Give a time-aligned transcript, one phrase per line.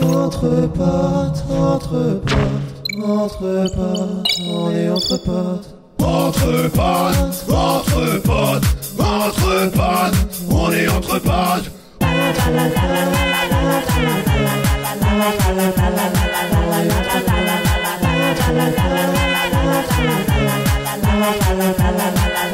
[0.00, 5.74] Entre potes, entre potes, entre potes, on est entre potes.
[6.00, 8.64] Entre potes, entre potes,
[8.98, 10.14] entre potes,
[10.50, 11.70] on est entre potes.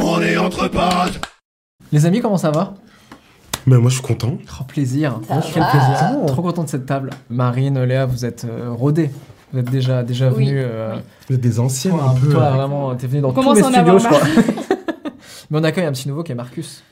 [0.00, 1.20] On est entre potes.
[1.92, 2.75] Les amis, comment ça va?
[3.68, 4.38] Mais moi je suis content.
[4.60, 5.20] Oh, plaisir.
[5.28, 5.68] Ça Quel va.
[5.70, 6.27] plaisir.
[6.27, 7.10] Trop content de cette table.
[7.28, 9.10] Marine, Léa, vous êtes euh, rodés.
[9.52, 10.47] Vous êtes déjà, déjà Oui.
[10.47, 10.64] venus.
[10.66, 10.97] euh,
[11.28, 12.28] Vous êtes des anciens toi, un peu.
[12.30, 12.50] toi, euh.
[12.55, 14.20] vraiment, t'es venu dans tous commence les à en studios, je crois.
[15.50, 16.83] Mais on accueille un petit nouveau qui est Marcus.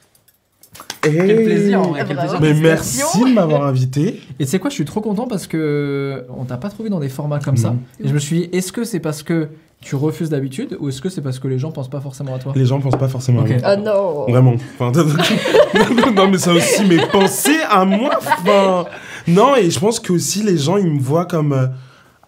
[1.04, 1.12] Hey.
[1.14, 2.04] Quel plaisir, en vrai.
[2.06, 2.36] Quel Bravo.
[2.38, 2.54] plaisir.
[2.56, 4.20] Mais merci de m'avoir invité.
[4.38, 7.00] Et tu sais quoi, je suis trop content parce que on t'a pas trouvé dans
[7.00, 7.74] des formats comme ça.
[8.02, 9.48] Et je me suis dit, est-ce que c'est parce que
[9.82, 12.38] tu refuses d'habitude ou est-ce que c'est parce que les gens pensent pas forcément à
[12.38, 14.26] toi Les gens pensent pas forcément à Oh non moi.
[14.28, 14.54] Vraiment.
[14.78, 14.90] Enfin,
[16.16, 18.10] non mais ça aussi, mais pensez à moi.
[18.18, 18.86] Enfin,
[19.28, 21.66] non et je pense que aussi les gens ils me voient comme euh,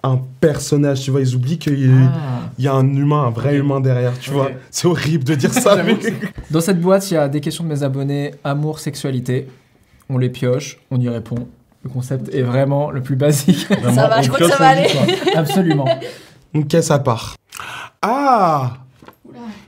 [0.04, 1.00] un personnage.
[1.00, 2.50] Tu vois, ils oublient qu'il y, a- Ah.
[2.58, 4.16] il y a un humain, un vrai humain derrière.
[4.20, 5.82] Tu vois, c'est horrible de dire ça.
[5.82, 5.96] Mais-
[6.50, 9.48] Dans cette boîte, il y a des questions de mes abonnés amour, sexualité.
[10.08, 11.48] On les pioche, on y répond.
[11.82, 13.66] Le concept est vraiment le plus basique.
[13.68, 14.86] Vraiment, Ça va, je crois que ça va aller.
[14.90, 15.32] quoi.
[15.34, 15.86] Absolument.
[16.54, 17.34] Ok, ça part.
[18.02, 18.72] Ah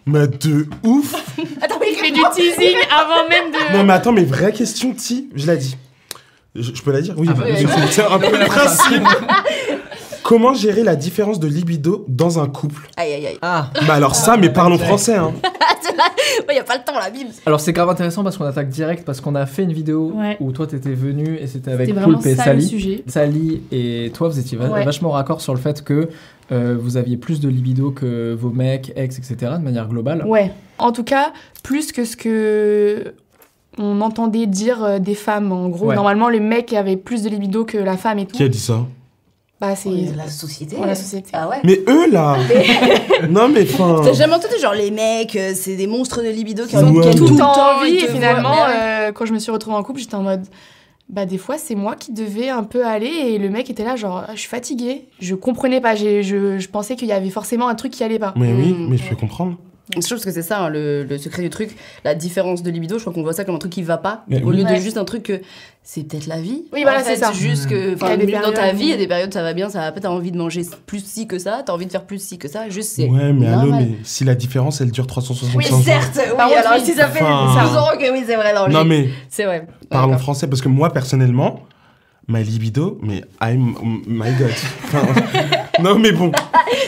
[0.06, 1.14] Mais de ouf
[1.62, 3.76] Attends, mais Il fait du teasing avant même de.
[3.76, 5.76] Non mais attends, mais vraie question, Ti, je l'ai dit.
[6.54, 7.70] Je, je peux la dire Oui, Ah bah, mais oui.
[7.88, 9.06] c'est- c'est un peu le principe.
[10.22, 12.88] Comment gérer la différence de libido dans un couple?
[12.96, 13.38] Aïe, aïe, aïe.
[13.42, 15.32] Ah, Bah alors ça, mais parlons français, hein.
[16.52, 19.04] Il a pas le temps, là, bim alors c'est grave intéressant parce qu'on attaque direct
[19.04, 20.36] parce qu'on a fait une vidéo Ouais.
[20.40, 22.66] où toi t'étais venu et c'était avec Poulpe et ça le Sally.
[22.66, 23.04] sujet.
[23.06, 24.84] Sally et toi, vous étiez Ouais.
[24.84, 26.08] vachement raccord sur le fait que
[26.52, 29.52] euh, vous aviez plus de libido que vos mecs, ex, etc.
[29.58, 30.24] de manière globale.
[30.26, 30.50] Ouais.
[30.78, 33.14] En tout cas, plus que ce que
[33.78, 35.52] on entendait dire euh, des femmes.
[35.52, 35.94] En gros, Ouais.
[35.94, 38.36] normalement, le mec avait plus de libido que la femme et tout.
[38.36, 38.84] Qui a dit ça?
[39.60, 39.90] Bah, c'est.
[40.16, 41.30] La société Ouais, la société.
[41.34, 42.36] Ah ouais Mais eux, là
[43.28, 44.00] Non mais enfin...
[44.02, 47.26] T'as jamais entendu genre les mecs, euh, c'est des monstres de libido qui ont tout
[47.28, 47.96] le temps envie.
[47.96, 48.74] Et finalement, ouais.
[49.08, 50.46] euh, quand je me suis retrouvée en couple, j'étais en mode.
[51.10, 53.96] Bah, des fois, c'est moi qui devais un peu aller et le mec était là,
[53.96, 55.08] genre, Ah, je suis fatiguée.
[55.20, 55.94] Je comprenais pas.
[55.96, 58.32] j'ai- Je, je pensais qu'il y avait forcément un truc qui allait pas.
[58.36, 58.86] Mais oui, Mm.
[58.88, 59.56] mais je peux comprendre.
[59.94, 61.70] Je trouve que c'est ça hein, le, le secret du truc,
[62.04, 62.96] la différence de libido.
[62.98, 64.58] Je crois qu'on voit ça comme un truc qui va pas, Mais au oui.
[64.58, 65.40] lieu de juste un truc que
[65.82, 66.64] c'est peut-être la vie.
[66.72, 67.32] Oui, voilà, c'est ça.
[67.32, 69.92] juste que, dans ta vie, il y a des périodes ça va bien, ça va
[69.92, 70.00] pas.
[70.00, 72.48] T'as envie de manger plus ci que ça, t'as envie de faire plus ci que
[72.48, 72.68] ça.
[72.68, 73.08] Juste c'est.
[73.08, 75.82] Ouais, mais allô, mais si la différence, elle dure 365 Oui, jours.
[75.82, 76.10] certes.
[76.16, 76.84] Oui, Par contre, alors oui.
[76.84, 78.52] si ça fait Enfin- 12 ans que oui, c'est vrai.
[78.70, 79.08] Non, mais...
[79.28, 79.66] c'est vrai.
[79.88, 81.60] Parlons français parce que moi personnellement,
[82.28, 83.74] ma libido, mais I'm
[84.06, 84.50] my god.
[84.84, 85.02] Enfin,
[85.82, 86.32] non mais bon,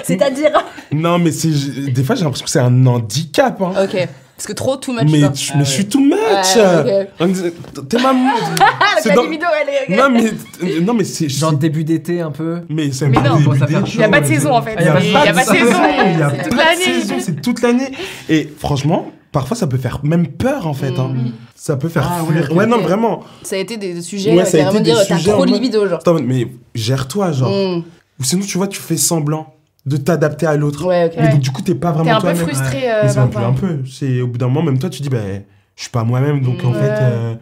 [0.05, 0.51] C'est-à-dire.
[0.93, 1.49] non mais c'est
[1.93, 3.61] des fois j'ai l'impression que c'est un handicap.
[3.63, 3.73] Hein.
[3.85, 4.09] Ok.
[4.37, 5.03] Parce que trop too much.
[5.09, 6.17] mais je, mais je suis too much.
[6.57, 7.53] Ouais, disait,
[7.89, 8.13] T'es ma
[8.61, 9.97] Ah, c'est dans- libido, elle est.
[9.97, 12.63] Non mais non mais c'est Genre début d'été un peu.
[12.69, 14.63] mais c'est Mais non, début bon, ça fait Il y a pas de saison en
[14.63, 14.75] fait.
[14.81, 15.79] Il y a pas de Il y a pas de saison.
[16.15, 17.01] Il y a C'est pas toute de l'année.
[17.03, 17.93] saison, c'est toute l'année.
[18.29, 20.99] Et franchement, parfois ça peut faire même peur en fait.
[20.99, 21.13] hein.
[21.15, 21.33] Mm.
[21.55, 22.49] Ça peut faire Ah ouais, fuir.
[22.51, 22.57] ok.
[22.57, 23.21] Ouais non vraiment.
[23.45, 25.53] Ça a été des sujets, Ouais, euh, ça a été des dire t'as trop de
[25.53, 26.01] libido, genre.
[26.01, 27.51] Attends, mais gère-toi genre.
[27.53, 27.85] Mm.
[28.23, 29.53] Ou sinon tu vois tu fais semblant
[29.85, 30.87] de t'adapter à l'autre.
[30.87, 31.15] Ouais, ok.
[31.19, 32.37] Mais donc, du coup t'es pas T'es vraiment un peu toi-même.
[32.47, 32.79] frustré.
[32.83, 33.47] Mais euh, plus parfois.
[33.47, 33.79] un peu.
[33.91, 35.43] C'est au bout d'un moment, même toi, tu dis, ben,
[35.75, 36.79] je suis pas moi-même, donc en Ouais.
[36.79, 37.35] fait, euh,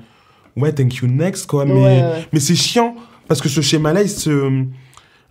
[0.56, 1.66] ouais, thank you next, quoi.
[1.66, 2.24] Mais, Ouais, ouais.
[2.32, 2.94] mais c'est chiant
[3.28, 4.64] parce que ce schéma-là, il se euh,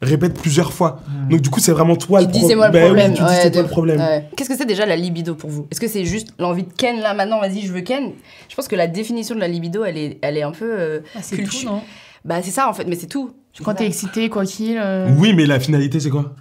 [0.04, 1.00] répète plusieurs fois.
[1.32, 3.14] Donc du coup, c'est vraiment toi le pro- le Ben oui, problème.
[3.14, 4.00] tu dis Ouais, c'est toi le problème.
[4.00, 4.30] ouais.
[4.38, 5.66] Qu'est-ce que c'est déjà la libido pour vous?
[5.72, 8.12] Est-ce que c'est juste l'envie de ken là maintenant Vas-y, je veux ken?
[8.50, 10.70] Je pense que la définition de la libido, elle est, elle est un peu.
[10.72, 11.82] euh, Ah, c'est cultu- tout, non?
[12.24, 13.32] Bah c'est ça en fait, mais c'est tout.
[13.64, 14.78] Quand t'es excité, quoi qu'il.
[14.78, 16.34] euh, Oui, mais la finalité, c'est quoi?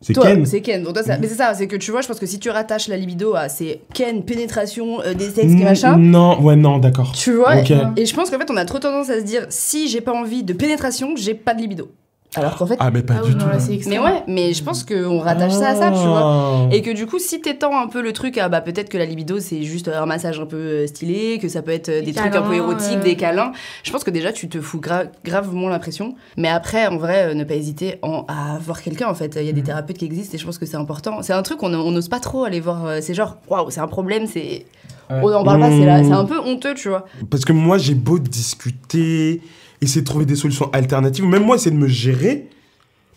[0.00, 0.46] C'est Ken.
[0.46, 0.84] c'est ken.
[0.84, 1.20] Donc toi, ça- Mm.
[1.22, 3.34] Mais c'est ça, c'est que tu vois, je pense que si tu rattaches la libido
[3.34, 5.96] à c'est ken, pénétration, euh, des sexes et Mm, machin.
[5.96, 7.10] Non, ouais, non, d'accord.
[7.12, 7.56] Tu vois.
[7.96, 10.12] Et je pense qu'en fait, on a trop tendance à se dire si j'ai pas
[10.12, 11.90] envie de pénétration, j'ai pas de libido.
[12.34, 12.76] Alors qu'en fait.
[12.78, 13.46] Ah, mais pas Ah du tout.
[13.88, 16.20] mais ouais, mais je pense qu'on rattache ça à ça, tu vois.
[16.22, 16.68] Ah.
[16.70, 19.06] Et que du coup, si t'étends un peu le truc à bah, peut-être que la
[19.06, 22.06] libido c'est juste un massage un peu euh, stylé, que ça peut être euh, des,
[22.08, 23.02] Des trucs un peu érotiques, euh.
[23.02, 23.52] des câlins,
[23.82, 26.16] je pense que déjà tu te fous gra- gravement l'impression.
[26.36, 29.36] Mais après, en vrai, ne pas hésiter en- à voir quelqu'un en fait.
[29.40, 31.22] Il y a des thérapeutes qui existent et je pense que c'est important.
[31.22, 32.92] C'est un truc qu'on on n'ose pas trop aller voir.
[33.00, 34.66] C'est genre, waouh, c'est un problème, c'est.
[35.10, 35.20] Ouais.
[35.22, 36.04] On en parle pas, Mmh.
[36.04, 37.06] c'est un peu honteux, tu vois.
[37.30, 39.40] Parce que moi, j'ai beau discuter,
[39.80, 42.48] essayer de trouver des solutions alternatives, même moi, essayer de me gérer,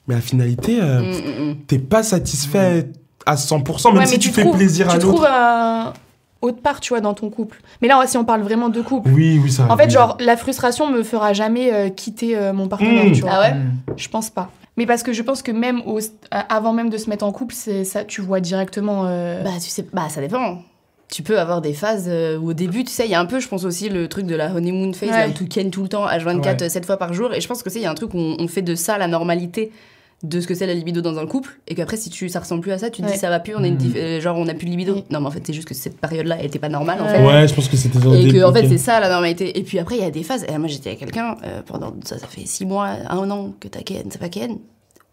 [0.08, 1.06] mais la finalité, euh, Mm,
[1.46, 1.56] mm, mm.
[1.68, 2.90] t'es pas satisfait
[3.26, 5.28] à 100%, même Ouais, si tu, tu fais trouves- plaisir à Tu trouves l'autre.
[5.32, 5.94] un
[6.42, 7.62] autre part, tu vois, dans ton couple.
[7.82, 9.10] Mais là, si on parle vraiment de couple.
[9.12, 9.92] Oui, oui, ça En fait, oui.
[9.92, 13.30] genre, la frustration me fera jamais euh, quitter euh, mon partenaire, tu vois.
[13.34, 13.72] Ah ouais Mm.
[13.96, 14.50] Je pense pas.
[14.78, 16.00] Mais parce que je pense que même au,
[16.32, 19.04] avant même de se mettre en couple, c'est ça, tu vois directement.
[19.06, 20.60] euh, Bah, tu sais, bah, ça dépend.
[21.12, 23.26] Tu peux avoir des phases euh, où au début, tu sais, il y a un
[23.26, 25.18] peu, je pense aussi, le truc de la honeymoon phase, Ouais.
[25.18, 26.70] là, où tu ken tout le temps, H24, Ouais.
[26.70, 27.34] 7 fois par jour.
[27.34, 28.74] Et je pense que c'est, il y a un truc où on, on fait de
[28.76, 29.72] ça la normalité
[30.24, 31.60] de ce que c'est la libido dans un couple.
[31.68, 33.12] Et qu'après, si tu, ça ressemble plus à ça, tu te Ouais.
[33.14, 34.94] dis ça va plus, on a une diff- euh, genre on a plus de libido.
[34.94, 35.04] Oui.
[35.10, 37.12] Non, mais en fait, c'est juste que cette période-là, elle était pas normale, en Ouais.
[37.18, 37.26] fait.
[37.26, 39.58] Ouais, je pense que c'était Et que, en fait, c'est ça la normalité.
[39.60, 40.46] Et puis après, il y a des phases.
[40.48, 43.68] Et moi, j'étais avec quelqu'un euh, pendant ça, ça fait 6 mois, un an que
[43.68, 44.58] t'as Ken, c'est pas Ken.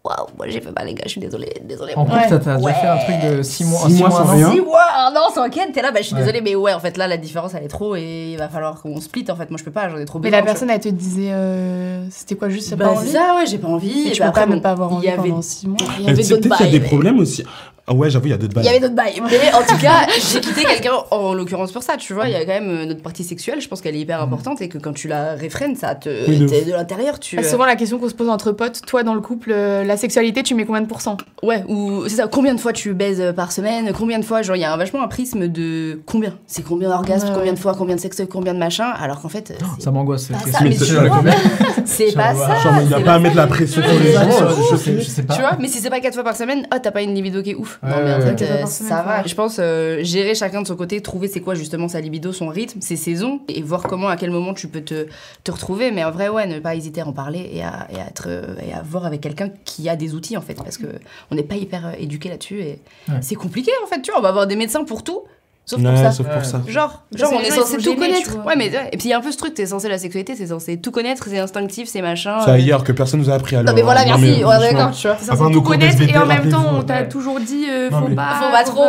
[0.01, 1.93] Waouh, moi j'ai fait mal, les gars, je suis désolée, désolée.
[1.97, 2.25] En Ouais.
[2.29, 2.73] t'as t'as déjà Ouais.
[2.73, 4.51] fait un truc de 6 mois, Six six mois mois, sans rien.
[4.51, 6.21] Six mois, un an sans Ken, t'es là, bah je suis Ouais.
[6.21, 8.81] désolée, mais ouais, en fait là, la différence elle est trop et il va falloir
[8.81, 9.25] qu'on split.
[9.29, 10.37] En fait, moi je peux pas, j'en ai trop Mais besoin.
[10.37, 10.53] la tu vois.
[10.53, 13.67] personne, elle te disait, euh, c'était quoi juste, Bah, pas envie ça, ouais, j'ai pas
[13.67, 13.89] envie.
[13.89, 15.67] Et Et tu puis peux après, pas ne pas avoir envie y avait, pendant six
[15.67, 15.77] mois.
[15.97, 17.43] il y Mais avait c'est d'autres peut-être qu'il y a des problèmes aussi.
[17.89, 18.65] Ah ouais, j'avoue, il y a d'autres Il bails.
[18.65, 19.19] y avait d'autres bails.
[19.31, 22.27] Mais en tout cas, j'ai quitté quelqu'un en l'occurrence pour ça, tu vois.
[22.27, 24.61] Il y a quand même euh, notre partie sexuelle, je pense qu'elle est hyper importante
[24.61, 26.09] et que quand tu la réfrènes, ça te.
[26.29, 26.67] Oui, de t'es ouf.
[26.67, 27.37] de l'intérieur, tu.
[27.37, 28.81] C'est euh, souvent la question qu'on se pose entre potes.
[28.85, 31.17] Toi, dans le couple, euh, la sexualité, tu mets combien de pourcents?
[31.41, 34.55] Ouais, ou c'est ça, combien de fois tu baises par semaine, combien de fois, genre
[34.55, 36.35] il y a un- vachement un prisme de combien?
[36.45, 39.29] C'est combien d'orgasmes, Ouais, combien de fois, combien de sexe, combien de machin, alors qu'en
[39.29, 40.23] fait, c'est Ça m'angoisse.
[40.27, 40.85] cette pas question.
[40.85, 41.31] ça, mais
[41.85, 42.55] c'est- pas ça.
[42.59, 44.21] Genre, mais il n'y a pas à mettre la pression sur les gens.
[44.71, 45.33] je- sais, pas.
[45.35, 47.41] Tu vois, mais si c'est pas quatre fois par semaine, oh t'as pas une libido
[47.41, 47.78] qui est ouf.
[47.83, 49.23] Non mais en fait euh, ça va.
[49.25, 52.47] Je pense euh, gérer chacun de son côté, trouver c'est quoi justement sa libido, son
[52.47, 55.07] rythme, ses saisons et voir comment à quel moment tu peux te,
[55.43, 55.91] te retrouver.
[55.91, 58.25] Mais en vrai ouais, ne pas hésiter à en parler et à, et à être
[58.27, 60.87] euh, et à voir avec quelqu'un qui a des outils en fait parce que
[61.31, 63.15] on n'est pas hyper éduqué là-dessus et Ouais.
[63.21, 64.01] c'est compliqué en fait.
[64.01, 65.23] Tu vois, on va avoir des médecins pour tout,
[65.69, 66.11] sauf pour Ouais, ça.
[66.11, 66.43] sauf pour Ouais.
[66.43, 66.61] ça.
[66.67, 68.45] Genre, genre on est censé tout connaître.
[68.45, 68.89] Ouais, mais ouais.
[68.91, 70.77] et puis il y a un peu ce truc, t'es censé la sexualité, c'est censé
[70.81, 72.39] tout connaître, c'est instinctif, c'est machin.
[72.43, 73.67] C'est euh, ailleurs que personne nous a appris alors.
[73.67, 74.41] Non mais voilà, Non, merci.
[74.41, 75.15] franchement, d'accord, tu vois.
[75.17, 78.07] T'es censé tout connaître et en même temps, on t'a toujours dit euh, Non, faut
[78.07, 78.35] mais- pas.
[78.41, 78.85] Faut pas trop.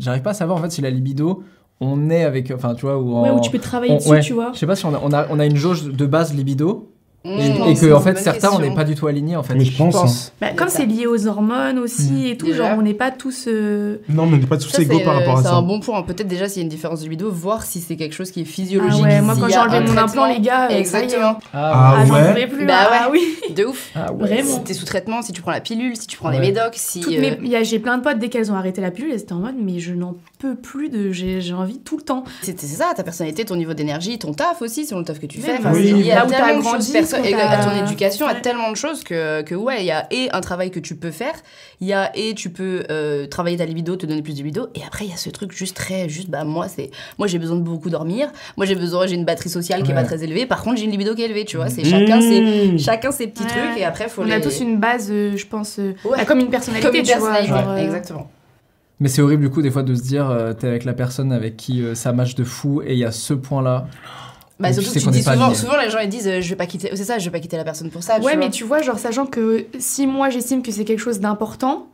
[0.00, 1.42] J'arrive pas à savoir en fait si la libido,
[1.80, 2.50] on est avec.
[2.54, 3.22] Enfin, tu vois, ou en.
[3.24, 4.20] Ouais, où tu peux travailler on- dessus, ouais.
[4.20, 4.50] tu vois.
[4.54, 6.88] Je sais pas si on a, on a, on a une jauge de base libido
[7.24, 9.42] et, Mmh, et c'est que en fait certains on n'est pas du tout alignés en
[9.42, 9.54] fait.
[9.54, 12.26] Mais je pense, Bah, comme c'est lié aux hormones aussi Mm.
[12.26, 12.68] et tout, Déjà.
[12.68, 13.46] genre on n'est pas tous.
[13.48, 15.54] euh, Non, mais on n'est pas tous Ça, égaux c'est par rapport à c'est ça.
[15.56, 16.00] un bon point.
[16.02, 18.42] Peut-être déjà s'il y a une différence de libido, voir si c'est quelque chose qui
[18.42, 19.02] est physiologique.
[19.04, 20.78] Ah ouais, moi quand j'ai enlevé mon implant, les gars, euh.
[20.78, 21.38] Exactement.
[21.52, 22.66] Ah, Ah ouais pouvais plus.
[22.66, 23.18] Bah ah ouais.
[23.48, 23.54] oui.
[23.54, 23.90] De ouf.
[23.96, 24.18] Ah ouais.
[24.26, 24.54] Vraiment.
[24.54, 26.34] Si t'es sous traitement, si tu prends la pilule, si tu prends Ouais.
[26.40, 27.00] les médocs, si.
[27.04, 29.10] Euh, mes- il y a- J'ai plein de potes, dès qu'elles ont arrêté la pilule,
[29.12, 31.10] elles étaient en mode, mais je n'en peux plus de.
[31.10, 32.22] J'ai envie tout le temps.
[32.42, 35.26] C'est c'est ça, ta personnalité, ton niveau d'énergie, ton taf aussi, selon le taf que
[35.26, 35.56] tu fais.
[35.60, 35.66] C'est
[36.12, 38.40] à là où t'as grandi, choses et à ton éducation, à Ouais.
[38.40, 41.10] tellement de choses que, que ouais, il y a et un travail que tu peux
[41.10, 41.34] faire,
[41.80, 44.68] il y a et tu peux euh, travailler ta libido, te donner plus de libido,
[44.74, 47.38] et après il y a ce truc juste très, juste, bah moi c'est, moi j'ai
[47.38, 50.00] besoin de beaucoup dormir, moi j'ai besoin, j'ai une batterie sociale qui est Ouais.
[50.02, 52.20] pas très élevée, par contre j'ai une libido qui est élevée, tu vois, c'est chacun
[52.20, 52.78] ses, Mmh.
[52.78, 53.48] chacun ses petits Ouais.
[53.48, 54.32] trucs, et après faut On les...
[54.32, 56.18] a tous une base, euh, je pense, euh, Ouais.
[56.18, 57.30] bah, comme une personnalité, comme une tu vois.
[57.32, 58.30] personnalité, genre, euh, exactement.
[59.00, 61.30] Mais c'est horrible du coup des fois de se dire euh, t'es avec la personne
[61.32, 63.86] avec qui euh, ça match de fou et il y a ce point là.
[64.60, 66.66] Bah surtout que tu dis souvent, souvent les gens ils disent euh, je vais pas
[66.66, 68.16] quitter, c'est ça, je vais pas quitter la personne pour ça.
[68.18, 68.44] tu Ouais, vois.
[68.44, 71.86] mais tu vois, genre, sachant que si moi j'estime que c'est quelque chose d'important,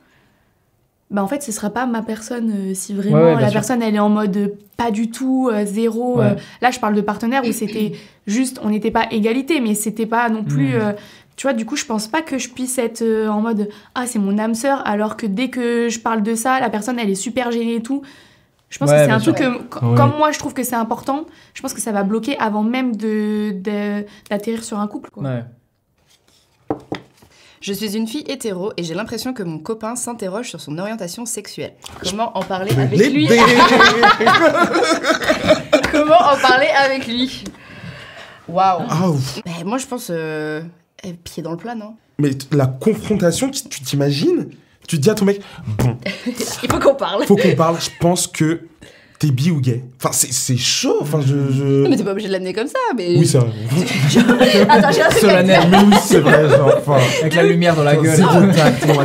[1.11, 2.51] bah en fait, ce sera pas ma personne.
[2.71, 3.53] euh, si vraiment Ouais, ouais, bien la sûr.
[3.61, 6.19] personne elle est en mode euh, pas du tout, euh, zéro.
[6.19, 6.25] Ouais.
[6.25, 7.93] euh, là, je parle de partenaire où c'était
[8.27, 10.71] juste, on n'était pas égalité, mais c'était pas non plus.
[10.71, 10.81] Mm.
[10.81, 10.93] euh,
[11.37, 14.07] tu vois, du coup, je pense pas que je puisse être euh, en mode ah,
[14.07, 17.11] c'est mon âme sœur, alors que dès que je parle de ça, la personne elle
[17.11, 18.03] est super gênée et tout.
[18.75, 19.35] Je pense Ouais, que c'est un sûr.
[19.37, 19.95] truc que, Ouais.
[19.97, 22.97] comme moi, je trouve que c'est important, je pense que ça va bloquer avant même
[22.97, 25.11] de, de- d'atterrir sur un couple.
[25.11, 25.23] Quoi.
[25.23, 25.45] Ouais.
[27.61, 31.25] Je suis une fille hétéro et j'ai l'impression que mon copain s'interroge sur son orientation
[31.25, 31.75] sexuelle.
[32.03, 33.29] Comment en parler avec lui?
[35.93, 37.45] Comment en parler avec lui?
[38.49, 38.83] Waouh.
[38.89, 39.41] Ah, ouf.
[39.45, 40.63] Ben, moi je pense euh,
[41.05, 41.95] eh, pied dans le plat, non?
[42.19, 44.51] Mais la confrontation, tu t'imagines?
[44.87, 45.41] Tu dis à ton mec,
[45.79, 47.25] bon, Il faut qu'on parle.
[47.25, 48.61] faut qu'on parle, je pense que
[49.19, 49.83] t'es bi ou gay?
[50.01, 50.97] Enfin, c'est c'est chaud.
[51.01, 51.35] Enfin, je.
[51.53, 53.17] je- Non, mais t'es pas obligé de l'amener comme ça, mais.
[53.17, 53.49] Oui, c'est vrai.
[54.69, 55.67] Attends, j'ai un truc à dire.
[55.71, 56.99] Mais oui, c'est vrai, genre, enfin.
[57.21, 58.21] Avec la lumière dans la gueule.
[58.21, 59.05] Moi,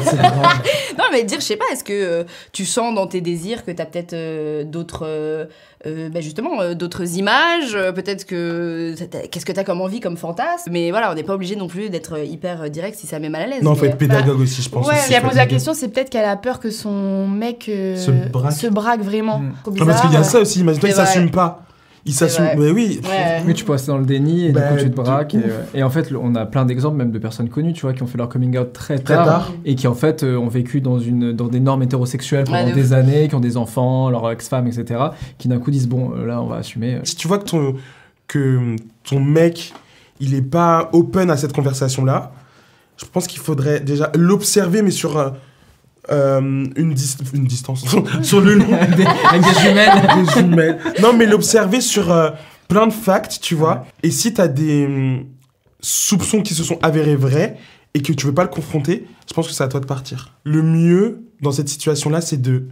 [0.98, 3.72] Non, mais dire, je sais pas, est-ce que euh, tu sens dans tes désirs que
[3.72, 5.06] t'as peut-être euh, d'autres.
[5.06, 5.46] euh,
[5.88, 8.94] euh, bah, justement, euh, d'autres images euh, Peut-être que.
[9.10, 10.72] t'as- Qu'est-ce que t'as comme envie, comme fantasme?
[10.72, 13.30] Mais voilà, on n'est pas obligé non plus d'être hyper euh, direct si ça met
[13.30, 13.64] mal à l'aise.
[13.64, 14.86] Non, mais, faut être pédagogue aussi, je pense.
[14.88, 17.96] Ouais, Si elle pose la question, c'est peut-être qu'elle a peur que son mec euh,
[17.96, 18.52] Se braque.
[18.52, 19.40] se braque vraiment.
[19.40, 19.54] Mm.
[20.02, 21.06] Parce qu'il y a ça aussi, imagine-toi, il C'est vrai.
[21.08, 21.64] s'assume pas.
[22.06, 22.46] il s'assume.
[22.46, 22.56] vrai.
[22.58, 23.02] Mais oui.
[23.04, 23.44] Ouais.
[23.46, 25.36] Oui, tu peux rester dans le déni et Bah, du coup tu te braques.
[25.36, 27.94] Et, euh, et en fait, on a plein d'exemples même de personnes connues, tu vois,
[27.94, 29.52] qui ont fait leur coming out très Très tard, tard.
[29.66, 32.72] et qui en fait euh, ont vécu dans, une, dans des normes hétérosexuelles pendant Ouais,
[32.74, 35.00] des années, qui ont des enfants, leur ex-femme, etc.,
[35.38, 37.00] qui d'un coup disent bon, euh, là on va assumer.
[37.04, 37.76] Si tu vois que ton,
[38.28, 38.76] que
[39.08, 39.74] ton mec,
[40.20, 42.32] il est pas open à cette conversation-là,
[42.98, 45.34] je pense qu'il faudrait déjà l'observer, mais sur
[46.12, 46.40] euh,
[46.76, 47.86] une, dis- une distance,
[48.24, 50.08] sur le long Des- Avec des jumelles.
[50.26, 50.78] des jumelles.
[51.02, 52.32] Non, mais l'observer sur euh,
[52.68, 53.86] plein de facts, tu vois.
[54.04, 55.26] Et si tu as des hum,
[55.82, 57.58] soupçons qui se sont avérés vrais
[57.94, 60.34] et que tu veux pas le confronter, je pense que c'est à toi de partir.
[60.44, 62.68] Le mieux dans cette situation-là, c'est de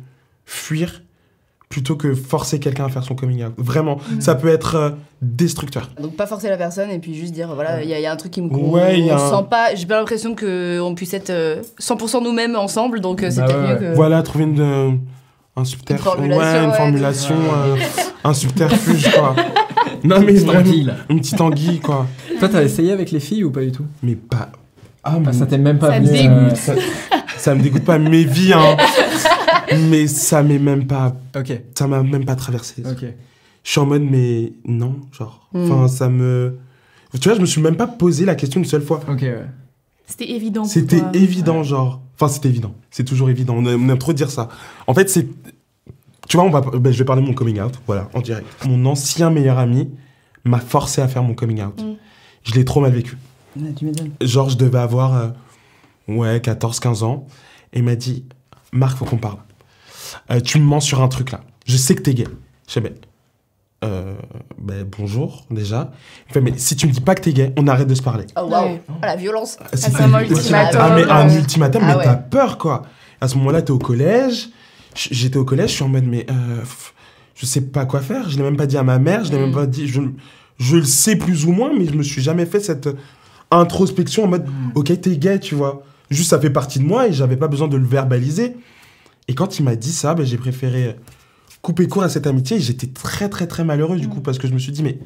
[0.45, 1.01] fuir
[1.69, 3.53] plutôt que forcer quelqu'un à faire son coming out.
[3.57, 4.89] Vraiment, ça peut être euh,
[5.21, 5.89] destructeur.
[6.01, 8.05] Donc pas forcer la personne et puis juste dire voilà il y, a- il y
[8.05, 9.97] a un truc qui me Ouais, il y a on un- sent pas j'ai pas
[9.99, 13.67] l'impression que on puisse être euh, 100% nous-mêmes ensemble donc euh, c'est Bah peut-être ouais,
[13.67, 13.91] mieux ouais.
[13.91, 14.91] que Voilà, trouver une, euh,
[15.57, 16.05] un subterfuge.
[16.05, 17.75] Une formulation, ouais, une ouais, formulation, euh,
[18.23, 19.35] un subterfuge, quoi.
[20.03, 22.05] Non, mais vraiment, anguille, une petite anguille, quoi.
[22.39, 23.85] Toi, t'as essayé avec les filles ou pas du tout?
[24.03, 24.49] Mais pas.
[25.03, 26.11] Ah, Ah, mais- Ça t'est même pas Ça venu.
[26.11, 26.29] dégoûte.
[26.51, 26.73] euh, ça,
[27.37, 28.77] ça me dégoûte pas mes vies, hein.
[29.89, 31.15] mais ça m'est même pas.
[31.35, 32.83] Ok, Ça m'a même pas traversé.
[32.85, 33.05] ok.
[33.63, 35.49] Je suis en mode, mais non, genre.
[35.53, 35.69] Hmm.
[35.69, 36.57] Enfin, ça me.
[37.19, 39.01] Tu vois, je me suis même pas posé la question une seule fois.
[39.09, 39.45] Ok, ouais.
[40.05, 40.63] C'était évident.
[40.63, 42.01] C'était évident, genre.
[42.15, 42.73] Enfin, c'était évident.
[42.91, 43.55] C'est toujours évident.
[43.57, 44.47] On aime, on aime trop dire ça.
[44.87, 45.27] En fait, c'est.
[46.29, 46.61] Tu vois, on va...
[46.61, 48.47] ben, je vais parler de mon coming out, voilà, en direct.
[48.65, 49.89] Mon ancien meilleur ami
[50.45, 51.81] m'a forcé à faire mon coming out.
[51.81, 51.95] Mm.
[52.43, 53.17] Je l'ai trop mal vécu.
[53.57, 54.11] Ouais, tu m'étonnes.
[54.21, 55.27] Genre, je devais avoir, euh,
[56.07, 57.27] ouais, 14-15 ans.
[57.73, 58.25] Et il m'a dit,
[58.71, 59.39] Marc, faut qu'on parle.
[60.31, 61.41] Euh, tu me mens sur un truc là.
[61.65, 62.27] Je sais que t'es gay.
[62.67, 62.93] Je fais, ben,
[63.83, 64.15] euh,
[64.57, 65.91] ben, bonjour, déjà.
[66.29, 68.01] Il fait, mais si tu me dis pas que t'es gay, on arrête de se
[68.01, 68.25] parler.
[68.35, 68.81] oh waouh Ouais.
[68.89, 70.81] oh, la violence C'était- c'est un ultimatum.
[70.81, 72.03] Ah, mais un ultimatum, Ah mais ouais.
[72.03, 72.83] t'as peur, quoi.
[73.21, 74.49] À ce moment-là, t'es au collège.
[74.95, 76.61] J'étais au collège, je suis en mode, mais euh,
[77.35, 78.29] je sais pas quoi faire.
[78.29, 79.41] Je l'ai même pas dit à ma mère, je l'ai Mm.
[79.41, 79.87] même pas dit.
[79.87, 80.01] Je,
[80.57, 82.89] je le sais plus ou moins, mais je me suis jamais fait cette
[83.51, 84.45] introspection en mode,
[84.75, 85.83] ok, t'es gay, tu vois.
[86.09, 88.55] Juste, ça fait partie de moi et j'avais pas besoin de le verbaliser.
[89.27, 90.95] Et quand il m'a dit ça, ben, j'ai préféré
[91.61, 94.53] couper court à cette amitié j'étais très, très, très malheureux du coup parce que je
[94.53, 94.99] me suis dit, mais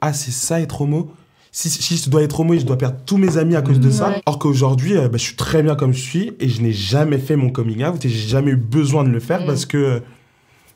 [0.00, 1.10] ah, c'est ça être homo
[1.50, 3.80] si, si je dois être homo et je dois perdre tous mes amis à cause
[3.80, 4.10] de ça.
[4.10, 4.22] Ouais.
[4.26, 7.36] Or qu'aujourd'hui, bah, je suis très bien comme je suis et je n'ai jamais fait
[7.36, 9.46] mon coming out et j'ai jamais eu besoin de le faire Mm.
[9.46, 10.02] parce que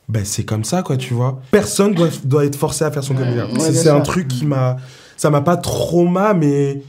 [0.08, 1.40] bah, c'est comme ça, quoi, tu vois.
[1.50, 3.52] Personne doit, doit être forcé à faire son coming out.
[3.58, 4.76] Ouais, C'est- un truc qui m'a.
[5.16, 6.82] Ça m'a pas trauma, mais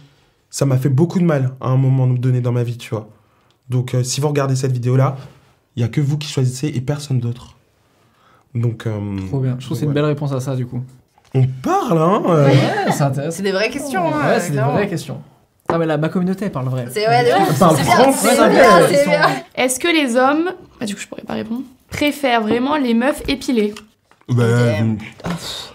[0.50, 3.10] ça m'a fait beaucoup de mal à un moment donné dans ma vie, tu vois.
[3.70, 5.18] Donc, euh, si vous regardez cette vidéo-là,
[5.76, 7.56] il y a que vous qui choisissez et personne d'autre.
[8.56, 9.56] Donc, euh, Trop bien.
[9.60, 9.96] Je trouve que c'est une ouais.
[9.96, 10.82] belle réponse à ça, du coup.
[11.34, 13.36] On parle, hein euh, Ouais, c'est intéressant.
[13.38, 15.20] c'est des vraies questions hein, Ouais, c'est des vraies questions.
[15.68, 16.86] Ah, mais là, ma communauté elle parle vrai.
[16.92, 17.58] c'est ouais, de ouf.
[17.58, 18.14] parle français.
[18.36, 19.22] c'est Ouais, bien ouais, c'est ils bien
[19.56, 23.24] Est-ce que les hommes, bah, du coup je pourrais pas répondre, préfèrent vraiment les meufs
[23.28, 23.74] épilées?
[24.30, 24.98] Bah, Damn.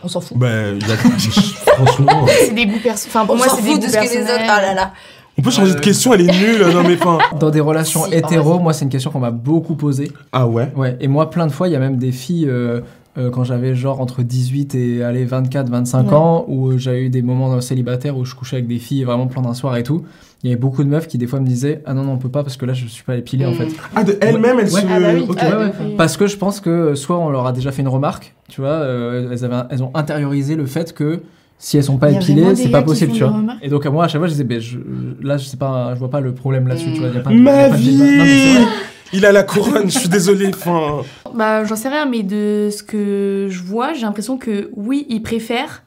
[0.05, 0.97] on s'en fout bah, il y a-
[1.75, 3.09] franchement, euh, C'est des goûts perso.
[3.09, 4.47] Enfin pour on moi s'en c'est des fout goûts de ce que les autres personnels.
[4.50, 4.93] ah là là
[5.38, 6.66] on peut changer de question, elle est nulle.
[6.75, 7.18] Non, mais enfin.
[7.38, 8.62] Dans des relations Si, hétéro, vas-y.
[8.62, 10.11] moi, c'est une question qu'on m'a beaucoup posée.
[10.33, 10.73] Ah ouais?
[10.76, 12.80] Ouais, et moi, plein de fois, il y a même des filles, euh,
[13.16, 16.14] euh, quand j'avais genre entre 18 et allez, 24, 25 Ouais.
[16.14, 19.26] ans, où euh, j'avais eu des moments célibataires où je couchais avec des filles vraiment
[19.26, 20.04] plein d'un soir et tout.
[20.45, 22.18] Il y avait beaucoup de meufs qui, des fois, me disaient Ah non, non, on
[22.18, 23.54] peut pas parce que là, je suis pas épilée en Mm.
[23.54, 23.68] fait.
[23.97, 24.80] Ah, de elle-même, elle Ouais.
[24.80, 24.87] se.
[24.88, 25.25] Ah bah oui.
[25.28, 25.38] Ok.
[25.40, 25.73] Ah, Ouais, ouais.
[25.80, 25.95] oui.
[25.97, 28.61] Parce que je pense que euh, soit on leur a déjà fait une remarque, tu
[28.61, 31.23] vois, euh, elles, avaient, elles ont intériorisé le fait que
[31.58, 33.34] si elles sont pas Il épilées, c'est pas possible, tu vois.
[33.62, 34.78] Et donc à moi, à chaque fois, je disais, ben, je,
[35.20, 37.08] là, je sais pas, je vois pas le problème là-dessus, tu vois.
[37.08, 38.04] y a pas de- y a Ma pas de débat.
[38.04, 38.66] Non, mais c'est vie.
[39.14, 40.48] Il a la couronne, je suis désolé.
[40.54, 41.02] Enfin.
[41.34, 45.22] Bah j'en sais rien mais de ce que je vois j'ai l'impression que oui ils
[45.22, 45.82] préfèrent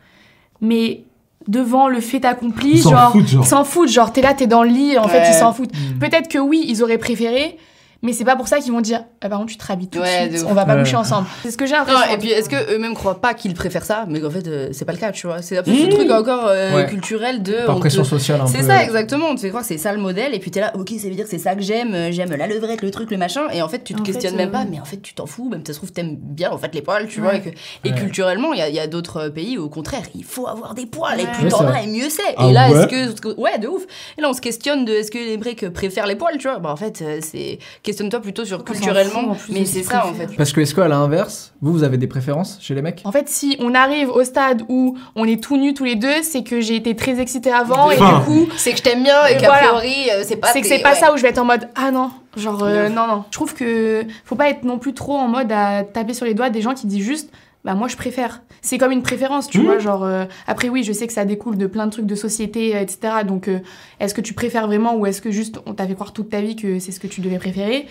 [0.59, 1.03] mais
[1.47, 4.69] devant le fait accompli Ils s'en genre s'en foutent genre t'es là t'es dans le
[4.69, 5.71] lit en fait ils s'en foutent.
[5.73, 5.99] Mm.
[5.99, 7.57] Peut-être que oui ils auraient préféré
[8.01, 9.99] mais c'est pas pour ça qu'ils vont dire ah, par contre tu te rhabilles tout
[9.99, 10.51] Ouais, de de suite ouf.
[10.51, 10.79] on va pas Ouais.
[10.83, 11.27] coucher ensemble.
[11.43, 12.01] C'est ce que j'ai l'impression.
[12.13, 14.85] et puis est-ce que eux-mêmes croient pas qu'ils préfèrent ça, mais qu'en fait euh, c'est
[14.85, 15.75] pas le cas, tu vois C'est un peu Mmh.
[15.91, 16.85] ce truc encore euh, Ouais.
[16.87, 17.65] culturel de.
[17.65, 18.41] Par on pression te- sociale.
[18.47, 20.59] C'est ça exactement, on te fait croire que c'est ça le modèle, et puis t'es
[20.61, 22.91] là, ok, ça veut dire que c'est ça que j'aime, euh, j'aime la levrette, le
[22.91, 24.97] truc, le machin, et en fait tu te En questionnes même pas, mais en fait
[25.01, 27.25] tu t'en fous, même ça se trouve t'aimes bien en fait les poils, tu Ouais.
[27.27, 27.49] vois, et, que-
[27.83, 27.95] et Ouais.
[27.95, 31.25] culturellement il y a, d'autres pays où au contraire il faut avoir des poils, et
[31.27, 32.21] plus t'en as et mieux c'est.
[32.37, 33.39] Ah et là ouais est-ce que.
[33.39, 33.83] Ouais, de ouf.
[34.17, 36.59] Et là on se questionne de est-ce que les préfèrent les poils, tu vois?
[36.59, 37.59] Bah en fait c'est.
[37.91, 40.33] Questionne-toi plutôt sur culturellement, mais c'est ce ça en fait.
[40.37, 43.01] Parce que est-ce qu'à l'inverse, vous, vous avez des préférences chez les mecs?
[43.03, 46.21] En fait, si on arrive au stade où on est tout nus tous les deux,
[46.23, 49.25] c'est que j'ai été très excitée avant et du coup, C'est que je t'aime bien
[49.25, 50.53] et qu'a priori euh, c'est pas.
[50.53, 52.87] c'est que c'est pas ça où je vais être en mode ah non, genre euh,
[52.87, 53.25] non non.
[53.29, 56.33] Je trouve que faut pas être non plus trop en mode à taper sur les
[56.33, 57.29] doigts des gens qui disent juste
[57.63, 58.41] bah moi je préfère.
[58.61, 59.65] C'est comme une préférence, tu Mhm.
[59.65, 62.15] vois, genre euh, après oui, je sais que ça découle de plein de trucs de
[62.15, 63.23] société, euh, etc.
[63.25, 63.59] Donc euh,
[63.99, 66.41] est-ce que tu préfères vraiment ou est-ce que juste on t'a fait croire toute ta
[66.41, 67.87] vie que c'est ce que tu devais préférer?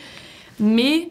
[0.59, 1.11] Mais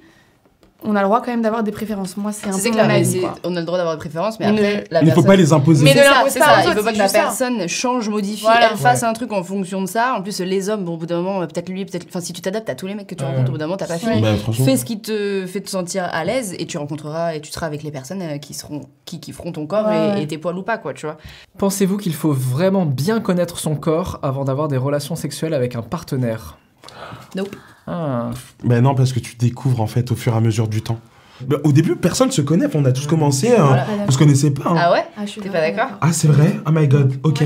[0.84, 2.16] on a le droit quand même d'avoir des préférences.
[2.16, 4.58] Moi, c'est un peu mon avis, on a le droit d'avoir des préférences, mais Mais
[4.60, 5.84] après, la Il ne faut pas les imposer.
[5.84, 8.70] Mais ne l'impose c'est pas Il faut pas que la personne change, modifie, Voilà.
[8.72, 10.16] elle fasse un truc en fonction de ça.
[10.18, 12.06] En plus, les hommes, bon, au bout d'un moment, peut-être lui, peut-être.
[12.08, 13.78] Enfin, si tu t'adaptes à tous les mecs que tu rencontres, au bout d'un moment,
[13.78, 14.00] t'as pas Ouais.
[14.00, 14.22] fini.
[14.22, 14.36] Bah.
[14.54, 17.66] Fais ce qui te fait te sentir à l'aise et tu rencontreras et tu seras
[17.66, 20.24] avec les personnes euh, qui seront qui kifferont ton corps Ouais, et, ouais.
[20.24, 21.18] et tes poils ou pas quoi tu vois.
[21.58, 25.82] Pensez-vous qu'il faut vraiment bien connaître son corps avant d'avoir des relations sexuelles avec un
[25.82, 26.58] partenaire?
[27.36, 27.56] Nope.
[27.92, 28.30] Ah.
[28.64, 31.00] Ben non, parce que tu découvres en fait au fur et à mesure du temps.
[31.42, 32.68] Ben, au début, personne se connaît.
[32.76, 33.86] On a tous commencé, hein, Voilà.
[34.08, 34.70] on se connaissait pas.
[34.72, 34.76] hein.
[34.78, 36.60] Ah ouais Ah, je suis T'es pas d'accord Ah, c'est vrai?
[36.68, 37.42] Oh my god, ok.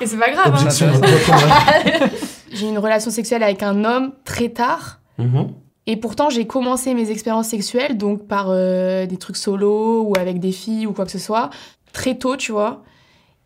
[0.00, 0.52] Et c'est pas grave.
[0.54, 2.08] hein.
[2.52, 5.00] J'ai eu une relation sexuelle avec un homme très tard.
[5.18, 5.48] Mhm.
[5.86, 10.40] Et pourtant, j'ai commencé mes expériences sexuelles, donc par euh, des trucs solo ou avec
[10.40, 11.50] des filles ou quoi que ce soit,
[11.92, 12.82] très tôt, tu vois.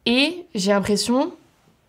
[0.07, 1.33] Et j'ai l'impression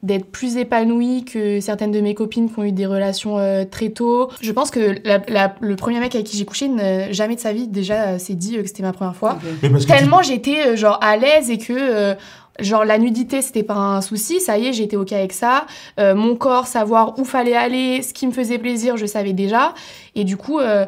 [0.02, 3.90] d'être plus épanouie que certaines de mes copines qui ont eu des relations euh, très
[3.90, 4.30] tôt.
[4.42, 7.40] Je pense que la- la- le premier mec avec qui j'ai couché, ne- jamais de
[7.42, 9.38] sa vie, déjà, euh, s'est dit euh, que c'était ma première fois.
[9.62, 12.16] Mais Tellement j'étais euh, genre à l'aise et que euh,
[12.62, 15.66] genre la nudité c'était pas un souci, ça y est, j'étais OK avec ça.
[16.00, 19.74] Euh, mon corps, savoir où fallait aller, ce qui me faisait plaisir, je savais déjà.
[20.16, 20.86] Et du coup, euh,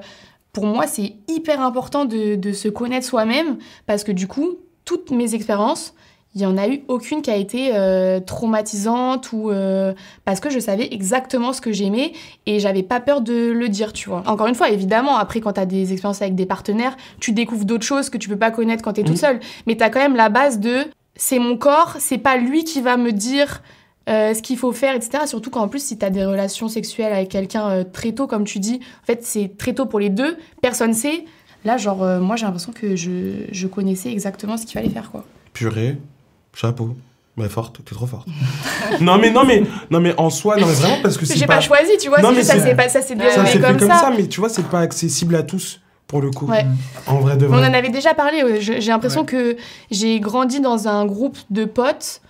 [0.53, 4.51] pour moi, c'est hyper important de, de se connaître soi-même parce que du coup,
[4.85, 5.93] toutes mes expériences,
[6.33, 9.93] il y en a eu aucune qui a été euh, traumatisante ou euh,
[10.25, 12.13] parce que je savais exactement ce que j'aimais
[12.45, 14.23] et j'avais pas peur de le dire, tu vois.
[14.27, 17.85] Encore une fois, évidemment, après quand t'as des expériences avec des partenaires, tu découvres d'autres
[17.85, 19.17] choses que tu peux pas connaître quand t'es toute Mhm.
[19.21, 20.85] seule, mais t'as quand même la base de
[21.15, 23.61] c'est mon corps, c'est pas lui qui va me dire
[24.09, 25.25] euh, ce qu'il faut faire, etc.
[25.27, 28.79] Surtout qu'en plus, si t'as des relations sexuelles avec quelqu'un très tôt, comme tu dis,
[29.03, 31.25] en fait, c'est très tôt pour les deux, personne sait.
[31.65, 35.23] Là, genre, moi, j'ai l'impression que je, je connaissais exactement ce qu'il fallait faire, quoi.
[35.53, 35.97] Purée,
[36.53, 36.95] chapeau.
[37.37, 38.27] Mais forte, t'es trop forte.
[39.01, 41.45] non mais non mais non mais en soi non mais vraiment parce que c'est J'ai
[41.47, 41.61] pas, pas...
[41.61, 43.51] choisi, tu vois, Non, c'est mais juste ça c'est- pas- ça s'est ça déroulé s'est
[43.53, 43.99] fait comme, comme ça.
[43.99, 44.11] ça.
[44.15, 46.45] mais tu vois c'est pas accessible à tous pour le coup.
[46.47, 46.65] Ouais.
[47.07, 47.73] En vrai de On en vrai.
[47.73, 48.59] avait déjà parlé.
[48.59, 49.55] J'ai l'impression que
[49.91, 52.21] j'ai grandi dans un groupe de potes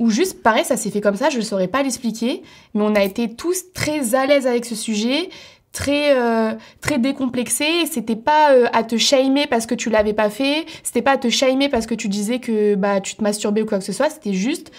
[0.00, 1.30] où juste, pareil, ça s'est fait comme ça.
[1.30, 2.42] Je ne saurais pas l'expliquer,
[2.74, 5.30] mais on a été tous très à l'aise avec ce sujet,
[5.72, 7.86] très euh, très décomplexés.
[7.90, 10.66] C'était pas euh, à te shamer parce que tu l'avais pas fait.
[10.82, 13.66] C'était pas à te shamer parce que tu disais que bah tu te masturbais ou
[13.66, 14.10] quoi que ce soit.
[14.10, 14.70] C'était juste,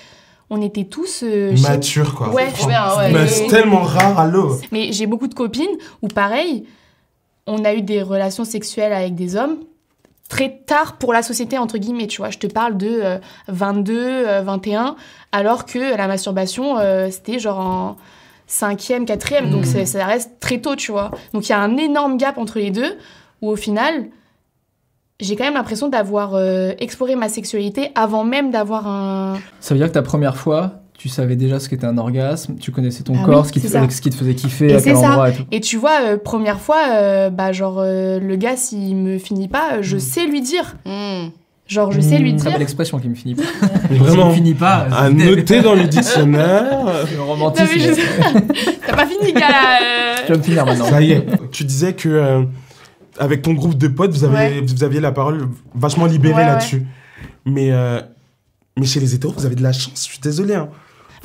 [0.49, 1.55] on était tous euh,
[2.15, 2.29] quoi.
[2.29, 2.47] Ouais,
[3.27, 4.59] c'est tellement rare à l'eau.
[4.71, 6.65] mais j'ai beaucoup de copines où, pareil,
[7.47, 9.57] on a eu des relations sexuelles avec des hommes
[10.29, 12.31] très tard pour la société, entre guillemets, tu vois.
[12.31, 13.17] Je te parle de euh,
[13.49, 14.95] 22, euh, 21,
[15.31, 17.95] alors que la masturbation, euh, c'était genre en
[18.47, 21.11] cinquième, quatrième, donc c'est- ça reste très tôt, tu vois.
[21.33, 22.97] Donc il y a un énorme gap entre les deux,
[23.41, 24.05] où au final,
[25.19, 29.37] j'ai quand même l'impression d'avoir euh, exploré ma sexualité avant même d'avoir un...
[29.59, 32.71] Ça veut dire que ta première fois, tu savais déjà ce qu'était un orgasme, tu
[32.71, 34.81] connaissais ton Ah corps, oui, ce, qui te, ce qui te faisait kiffer, Et à
[34.81, 35.09] quel ça.
[35.09, 35.43] endroit et tout.
[35.51, 39.47] Et tu vois, euh, première fois, euh, bah genre, euh, le gars, s'il me finit
[39.47, 40.75] pas, je sais lui dire.
[40.85, 41.27] Hmm.
[41.67, 42.51] Genre, je sais lui Très dire.
[42.53, 43.43] belle expression qui me finit pas.
[43.89, 44.23] Vraiment.
[44.23, 44.87] Qui me finit pas.
[44.91, 46.63] À noter dans le dictionnaire.
[47.15, 47.67] Le romantisme.
[47.77, 50.15] je- T'as pas fini, gars, là, euh.
[50.25, 50.85] Tu vas me finir maintenant.
[50.85, 51.25] Ça y est.
[51.51, 52.43] Tu disais que euh,
[53.17, 54.61] avec ton groupe de potes, vous, avez, Ouais.
[54.65, 56.47] vous aviez la parole vachement libérée Ouais, ouais.
[56.47, 56.85] là-dessus.
[57.45, 58.01] Mais, euh,
[58.77, 59.93] mais chez les hétéros, vous avez de la chance.
[60.05, 60.55] Je suis désolé.
[60.55, 60.67] hein.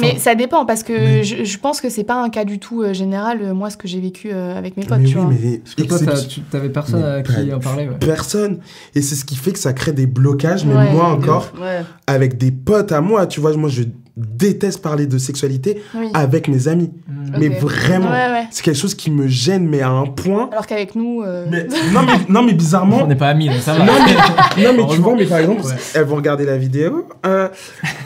[0.01, 2.59] Mais ça dépend, parce que Mais- je, je pense que c'est pas un cas du
[2.59, 5.17] tout euh, général, euh, moi, ce que j'ai vécu euh, avec mes potes, mais tu
[5.19, 5.31] oui, vois.
[5.43, 7.89] mais Parce que toi, tu t'avais personne Mais à qui en parler.
[7.89, 7.95] Ouais.
[7.99, 8.59] personne.
[8.95, 11.83] Et c'est ce qui fait que ça crée des blocages, mais Ouais, moi encore, Ouais.
[12.07, 13.83] avec des potes à moi, tu vois, moi je
[14.19, 16.09] déteste parler de sexualité Oui.
[16.15, 16.91] avec mes amis.
[17.07, 17.37] Mm.
[17.39, 18.47] Mais vraiment, Ouais, ouais.
[18.51, 20.49] c'est quelque chose qui me gêne, mais à un point.
[20.53, 21.23] Alors qu'avec nous.
[21.23, 23.01] euh, Mais, non, mais, non, mais bizarrement.
[23.03, 23.85] On n'est pas amis, donc ça va.
[23.85, 25.75] Non mais, non, mais tu vois, mais par exemple, Ouais.
[25.95, 27.09] elles vont regarder la vidéo.
[27.27, 27.49] euh,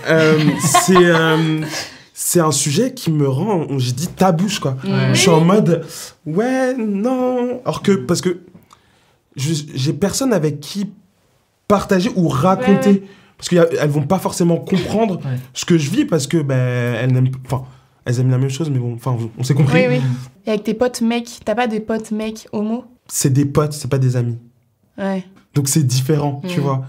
[0.08, 1.60] euh, c'est euh,
[2.14, 4.76] c'est un sujet qui me rend, j'ai dit tabouche quoi.
[4.84, 5.08] Ouais.
[5.12, 5.84] Je suis en mode
[6.26, 8.38] ouais non, alors que parce que
[9.36, 10.90] je- j'ai personne avec qui
[11.68, 13.02] partager ou raconter Ouais, ouais.
[13.42, 15.36] Parce qu'elles vont pas forcément comprendre Ouais.
[15.52, 17.64] ce que je vis parce que ben elles n'aiment enfin
[18.04, 19.86] elles aiment la même chose mais bon enfin on s'est compris.
[19.88, 20.02] Oui, oui.
[20.46, 22.84] Et avec tes potes mecs, t'as pas de potes mecs homo?
[23.08, 24.38] C'est des potes, c'est pas des amis.
[24.96, 25.24] Ouais.
[25.54, 26.62] Donc c'est différent, tu Mm.
[26.62, 26.84] vois.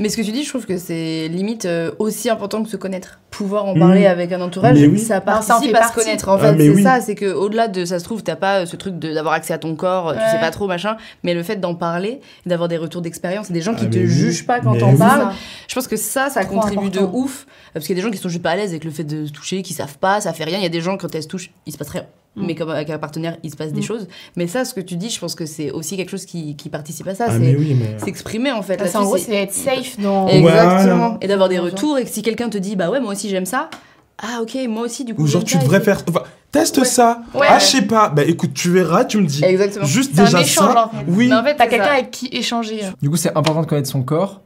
[0.00, 2.76] Mais ce que tu dis, je trouve que c'est limite euh, aussi important que se
[2.78, 3.20] connaître.
[3.30, 4.06] Pouvoir en parler Mhm.
[4.06, 4.98] avec un entourage, oui.
[4.98, 6.28] ça Non, ça en participe fait à se connaître.
[6.30, 6.82] En Ah, fait, c'est oui.
[6.82, 9.34] ça, c'est que au-delà de ça se trouve, t'as pas euh, ce truc de- d'avoir
[9.34, 10.24] accès à ton corps, tu Ouais.
[10.30, 13.74] sais pas trop machin, mais le fait d'en parler, d'avoir des retours d'expérience, des gens
[13.74, 14.08] qui Ah, te mais oui.
[14.10, 14.98] jugent pas quand t'en oui.
[14.98, 15.32] parles.
[15.68, 17.46] Je pense que ça, ça Trop contribue de ouf.
[17.74, 19.04] Parce qu'il y a des gens qui sont juste pas à l'aise avec le fait
[19.04, 20.56] de se toucher, qui savent pas, ça fait rien.
[20.56, 22.04] Il y a des gens, quand elles se touchent, il se passe rien.
[22.36, 22.46] Mm.
[22.46, 23.84] Mais comme avec un partenaire, il se passe des Mm.
[23.84, 24.08] choses.
[24.36, 26.68] Mais ça, ce que tu dis, je pense que c'est aussi quelque chose qui, qui
[26.68, 27.26] participe à ça.
[27.28, 28.78] Ah c'est oui mais s'exprimer en fait.
[28.80, 30.28] Ah, c'est- en gros, c'est- être safe dans.
[30.28, 30.96] Exactement.
[30.96, 31.18] Voilà.
[31.20, 33.46] Et d'avoir des retours et que si quelqu'un te dit bah ouais moi aussi j'aime
[33.46, 33.70] ça,
[34.18, 35.22] ah ok, moi aussi du coup.
[35.22, 36.02] Ou genre, tu devrais faire.
[36.08, 36.84] enfin, teste Ouais.
[36.84, 37.20] ça.
[37.34, 37.46] Ouais.
[37.48, 38.08] Ah, je sais pas.
[38.08, 39.44] Bah écoute, tu verras, tu me dis.
[39.44, 39.84] Exactement.
[39.84, 40.86] Juste C'est un déjà échange, ça.
[40.86, 41.04] en fait.
[41.08, 41.28] Oui.
[41.28, 42.80] Mais en fait, T'as quelqu'un avec qui échanger.
[43.02, 44.40] Du coup, c'est important de connaître son corps.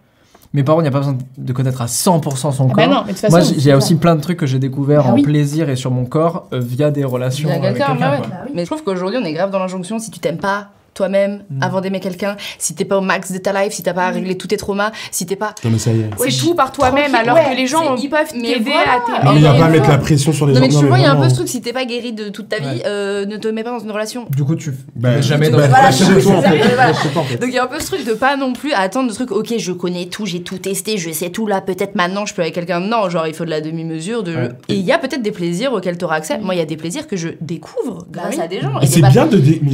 [0.54, 2.68] Mais par contre, il n'y a pas besoin de connaître à 100% son Ah corps.
[2.74, 3.36] bah non, mais de toute façon.
[3.36, 5.14] Moi, j'ai- il y a c'est aussi plein de trucs que j'ai découvert Ah en
[5.14, 5.22] oui.
[5.22, 8.00] plaisir et sur mon corps euh, via des relations Via avec quelqu'un, quelqu'un.
[8.10, 8.26] bah ouais.
[8.26, 8.36] quoi.
[8.54, 9.98] Mais je trouve qu'aujourd'hui, on est grave dans l'injonction.
[9.98, 11.62] Si tu t'aimes pas toi-même Mm.
[11.62, 14.36] avant d'aimer quelqu'un, si t'es pas au max de ta life, si t'as pas réglé
[14.36, 15.54] tous tes traumas, si t'es pas.
[15.64, 16.10] Non, mais ça y est.
[16.18, 18.92] C'est tout par toi-même, alors ouais, que les gens ils peuvent mais t'aider voilà.
[18.92, 19.18] à t'aimer.
[19.24, 20.66] Non, mais il y a pas à mettre la pression sur les Non, gens.
[20.66, 22.28] mais tu vois, il y a un peu ce truc, si t'es pas guéri de
[22.28, 22.82] toute ta vie, Ouais.
[22.86, 24.26] euh, ne te mets pas dans une relation.
[24.30, 26.92] Du coup, tu Bah, jamais tu- dans bah, une voilà.
[26.92, 29.30] Donc il y a un peu ce truc de pas non plus attendre le truc,
[29.32, 32.42] ok, je connais tout, j'ai tout testé, je sais tout là, peut-être maintenant je peux
[32.42, 32.80] avec quelqu'un.
[32.80, 34.22] Non, genre il faut de la demi-mesure.
[34.22, 34.50] De...
[34.68, 36.38] Et il y a peut-être des plaisirs auxquels tu auras accès.
[36.38, 38.80] Moi, il y a des plaisirs que je découvre grâce à des gens.
[38.80, 39.40] Et c'est bien de.
[39.62, 39.72] Mais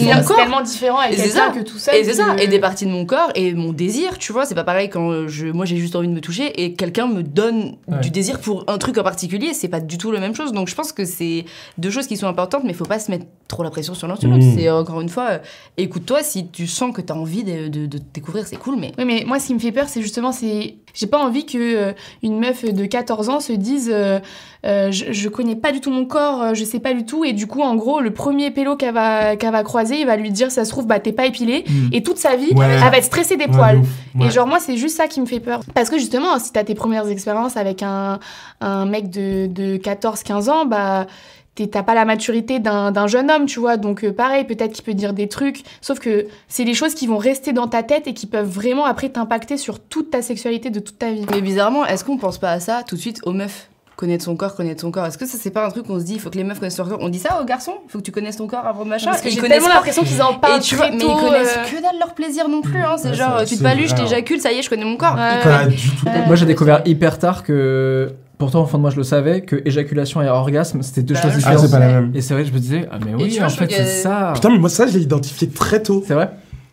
[0.00, 1.52] c'est tellement différent avec quelqu'un ça.
[1.54, 1.94] que tout seul.
[1.94, 4.54] Et c'est ça, et des parties de mon corps et mon désir, tu vois, c'est
[4.54, 7.22] pas pareil quand euh, je, moi j'ai juste envie de me toucher et quelqu'un me
[7.22, 8.00] donne Ouais.
[8.00, 10.52] du désir pour un truc en particulier, c'est pas du tout la même chose.
[10.52, 11.44] Donc je pense que c'est
[11.78, 14.16] deux choses qui sont importantes, mais faut pas se mettre trop la pression sur l'un
[14.16, 14.44] sur l'autre.
[14.44, 14.54] Mm.
[14.56, 15.38] C'est euh, encore une fois, euh,
[15.76, 19.24] écoute-toi si tu sens que t'as envie de, de, découvrir, c'est cool, mais Oui, mais
[19.26, 20.76] moi, ce qui me fait peur, c'est justement, c'est.
[20.92, 24.18] J'ai pas envie que euh, une meuf de 14 ans se dise euh,
[24.66, 27.24] euh, je, je connais pas du tout mon corps, euh, je sais pas du tout,
[27.24, 30.16] et du coup, en gros, le premier pélo qu'elle va, qu'elle va croiser, il va
[30.16, 31.88] lui dire ça se trouve, bah t'es pas épilé, Mm.
[31.92, 32.66] et toute sa vie, Ouais.
[32.66, 33.82] elle va être stressée des Ouais, poils.
[34.14, 34.26] Ouais.
[34.26, 35.60] Et genre, moi, c'est juste ça qui me fait peur.
[35.74, 38.18] Parce que justement, si t'as tes premières expériences avec un,
[38.60, 41.06] un mec de, de 14-15 ans, bah.
[41.54, 43.76] t'es- T'as pas la maturité d'un d'un jeune homme, tu vois.
[43.76, 45.62] Donc, euh, pareil, peut-être qu'il peut dire des trucs.
[45.80, 48.84] Sauf que c'est des choses qui vont rester dans ta tête et qui peuvent vraiment
[48.86, 51.26] après t'impacter sur toute ta sexualité de toute ta vie.
[51.30, 53.68] Mais bizarrement, est-ce qu'on pense pas à ça tout de suite aux meufs?
[54.00, 55.04] Connaître son corps, connaître son corps.
[55.04, 56.58] Est-ce que ça, c'est pas un truc qu'on se dit, il faut que les meufs
[56.58, 57.00] connaissent leur corps?
[57.02, 57.74] On dit ça aux garçons?
[57.86, 59.10] Il faut que tu connaisses ton corps avant de machin?
[59.10, 61.54] Parce que j'ai tellement l'impression qu'ils en parlent Et tu très vois, mais ils connaissent
[61.58, 62.80] euh, que dalle leur plaisir non plus.
[62.82, 62.94] Hein.
[62.96, 65.16] C'est Ouais, genre, tu te baluches, t'éjacules, ça y est, je connais mon corps.
[65.16, 65.42] Ouais.
[65.42, 66.06] Pas du tout.
[66.26, 68.08] Moi, j'ai découvert hyper tard que,
[68.38, 71.20] pourtant, au fond de moi, je le savais, que éjaculation et orgasme, c'était deux Bah,
[71.20, 71.32] choses.
[71.34, 71.58] Ah, différentes.
[71.66, 72.12] c'est pas la même.
[72.14, 74.30] Et c'est vrai, je me disais, ah, mais oui, en je fait, que- c'est ça.
[74.34, 76.02] Putain, mais moi, ça, je l'ai identifié très tôt.
[76.06, 76.30] C'est vrai?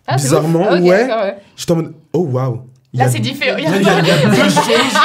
[0.07, 0.65] Ah, c'est Bizarrement.
[0.69, 1.07] Ah, ouais.
[1.07, 1.35] d'accord, ouais.
[1.57, 2.61] J'étais en mode, oh waouh.
[2.93, 3.57] Là, c'est différent.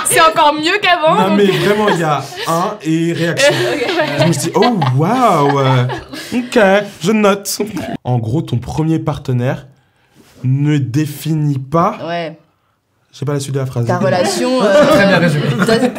[0.07, 1.15] C'est encore mieux qu'avant.
[1.15, 3.53] Non, donc- mais vraiment, il y a un et réaction.
[4.21, 5.59] Je me suis dit, oh waouh.
[5.59, 5.85] euh,
[6.35, 6.59] Ok,
[7.01, 7.59] je note.
[8.05, 9.67] En gros, ton premier partenaire
[10.45, 11.99] ne définit pas.
[12.07, 12.39] Ouais.
[13.13, 13.85] Je sais pas la suite de la phrase.
[13.87, 14.59] Ta relation.
[14.61, 15.45] Très bien euh, résumé.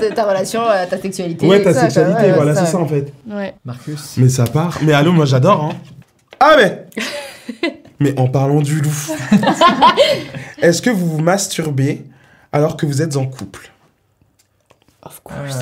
[0.15, 1.45] ta, relation, euh, ta sexualité.
[1.45, 3.13] Ouais, ta ça, sexualité, ouais, voilà, c'est ça en fait.
[3.29, 3.53] Ouais.
[3.65, 4.15] Marcus.
[4.17, 4.79] Mais ça part.
[4.81, 5.75] Mais allô, moi j'adore, hein.
[6.39, 6.85] Ah, mais
[7.99, 9.07] Mais en parlant du loup,
[10.61, 12.05] est-ce que vous vous masturbez
[12.51, 13.71] alors que vous êtes en couple?
[15.03, 15.59] Of course.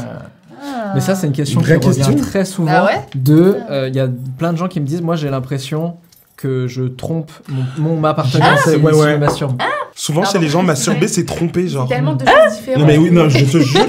[0.64, 0.92] Ah.
[0.94, 2.16] Mais ça, c'est une question Une qui vraie revient question.
[2.16, 2.72] très souvent.
[2.74, 3.02] Ah ouais?
[3.16, 5.98] De, euh, il y a plein de gens qui me disent, moi, j'ai l'impression
[6.38, 8.92] que je trompe mon, mon- ma partenaire Ah, ouais, ouais.
[8.94, 9.62] je me masturbe.
[10.02, 11.88] Souvent, chez les gens, masturber, c'est tromper, genre.
[11.88, 12.80] Tellement de choses différentes.
[12.82, 13.86] Non, mais oui, non, je te jure.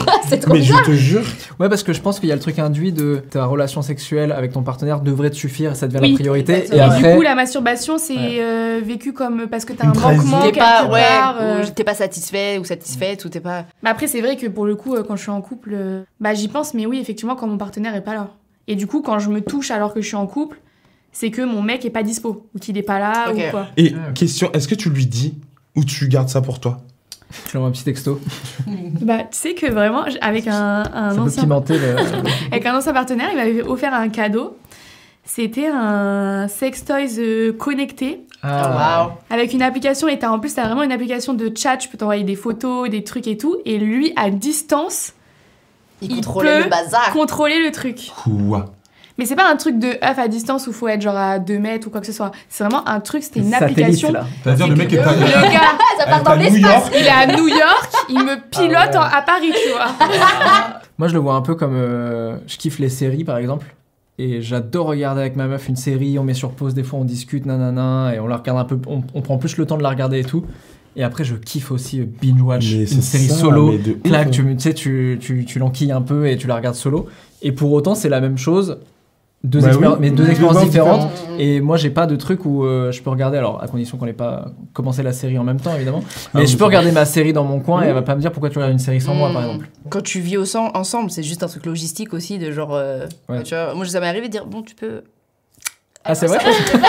[0.51, 1.23] Mais je te jure.
[1.59, 4.31] Ouais, parce que je pense qu'il y a le truc induit de ta relation sexuelle
[4.31, 6.11] avec ton partenaire devrait te suffire et ça devient Oui.
[6.11, 6.53] la priorité.
[6.53, 6.83] Et Exactement.
[6.83, 8.39] Et après, du coup, la masturbation, c'est Ouais.
[8.43, 11.37] euh, vécu comme parce que t'as un manquement T'es quelque pas, ouais, part.
[11.41, 11.63] euh.
[11.65, 13.65] ou t'es pas satisfait ou satisfaite ou t'es pas.
[13.83, 15.75] Mais après, c'est vrai que pour le coup, euh, quand je suis en couple,
[16.21, 18.29] bah j'y pense, mais oui, effectivement, quand mon partenaire est pas là.
[18.69, 20.59] Et du coup, quand je me touche alors que je suis en couple,
[21.11, 23.69] c'est que mon mec est pas dispo ou qu'il est pas là ou quoi.
[23.79, 24.13] Et Ah.
[24.13, 25.37] question, est-ce que tu lui dis
[25.77, 26.81] ou tu gardes ça pour toi
[27.47, 28.21] je lui envoie un petit texto.
[29.01, 31.97] Bah, tu sais que vraiment, avec un, un ancien le.
[32.53, 34.59] Avec un ancien partenaire, il m'avait offert un cadeau.
[35.25, 39.07] C'était un sextoys euh, connecté Ah.
[39.07, 39.13] waouh.
[39.31, 42.25] avec une application et en plus t'as vraiment une application de chat, je peux t'envoyer
[42.25, 45.15] des photos, des trucs et tout et lui à distance
[46.03, 47.13] Il, Il contrôlait peut le bazar.
[47.15, 48.11] contrôler le truc.
[48.25, 48.75] Quoi?
[49.19, 51.59] Mais c'est pas un truc de œuf à distance où faut être genre à 2
[51.59, 52.33] mètres ou quoi que ce soit.
[52.49, 54.13] C'est vraiment un truc, c'était une Satellite, application.
[54.43, 55.13] C'est-à-dire le mec est pas.
[55.13, 55.21] Le
[55.53, 55.61] gars,
[55.99, 56.91] Ça part dans l'espace.
[56.99, 58.97] Il est à New York, il me pilote Ah ouais.
[58.97, 59.87] en- à Paris, tu vois.
[60.99, 61.75] Moi, je le vois un peu comme.
[61.75, 63.75] euh, je kiffe les séries, par exemple.
[64.19, 67.05] Et j'adore regarder avec ma meuf une série, on met sur pause, des fois on
[67.05, 69.83] discute, nanana, et on la regarde un peu, on, on prend plus le temps de
[69.83, 70.45] la regarder et tout.
[70.97, 73.75] Et après, je kiffe aussi euh, binge-watch Mais une série ça, solo.
[74.05, 74.31] Clac, hein.
[74.31, 77.09] tu, tu sais, tu, tu, tu l'enquilles un peu et tu la regardes solo.
[77.41, 78.79] Et pour autant, c'est la même chose,
[79.45, 79.97] deux Bah expéri- oui.
[80.01, 81.11] mais deux Deux expériences différentes.
[81.11, 81.41] différentes.
[81.41, 84.07] Et moi, j'ai pas de truc où euh, je peux regarder, alors à condition qu'on
[84.07, 86.03] n'ait pas commencé la série en même temps, évidemment.
[86.35, 88.15] Mais Ah, je oui, peux regarder ma série dans mon coin et elle va pas
[88.15, 89.45] me dire pourquoi tu regardes une série sans moi, par Mm.
[89.47, 89.69] exemple.
[89.89, 92.75] Quand tu vis au sang, ensemble, c'est juste un truc logistique aussi de genre.
[92.75, 93.43] euh, Ouais.
[93.43, 95.03] tu vois, moi, ça m'est arrivé de dire bon, tu peux.
[96.05, 96.39] Ah, c'est vrai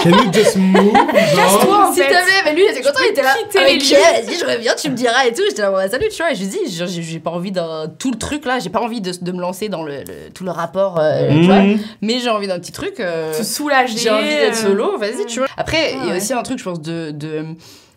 [0.04, 0.92] Can you just move
[1.36, 1.60] genre?
[1.66, 2.10] Toi, en S'il fait.
[2.10, 3.36] te plaît, mais lui, il était content, il était là.
[3.54, 5.44] Vas-y, je reviens, tu me diras et tout.
[5.48, 6.32] J'étais là, ouais, salut, tu vois.
[6.32, 7.88] Et je lui dis, j'ai pas envie d'un.
[8.00, 10.44] Tout le truc là, j'ai pas envie de, de me lancer dans le, le- tout
[10.44, 11.60] le rapport, euh, tu vois.
[11.62, 11.80] Mmh.
[12.02, 13.00] Mais j'ai envie d'un petit truc.
[13.00, 13.98] euh, Se soulager.
[14.00, 15.48] j'ai envie d'être euh, solo, vas-y, tu vois.
[15.58, 16.18] Après, il y a ouais.
[16.18, 17.12] aussi un truc, je pense, de.
[17.12, 17.46] de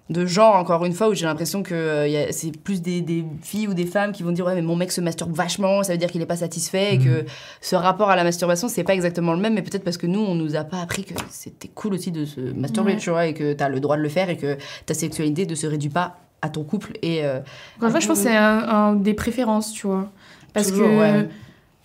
[0.09, 3.67] de genre, encore une fois, où j'ai l'impression que euh, c'est plus des, des filles
[3.67, 5.99] ou des femmes qui vont dire Ouais, mais mon mec se masturbe vachement, ça veut
[5.99, 7.25] dire qu'il est pas satisfait, et que
[7.61, 10.21] ce rapport à la masturbation, c'est pas exactement le même, mais peut-être parce que nous,
[10.21, 12.99] on nous a pas appris que c'était cool aussi de se masturber, Ouais.
[12.99, 15.55] tu vois, et que t'as le droit de le faire, et que ta sexualité ne
[15.57, 16.93] se réduit pas à ton couple.
[17.03, 17.41] Et euh,
[17.79, 20.11] Encore une fois, je pense que c'est un, un des préférences, tu vois.
[20.53, 21.29] Parce Toujours, que, ouais.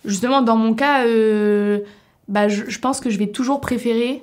[0.04, 1.80] justement, dans mon cas, euh,
[2.28, 4.22] bah, je, je pense que je vais toujours préférer,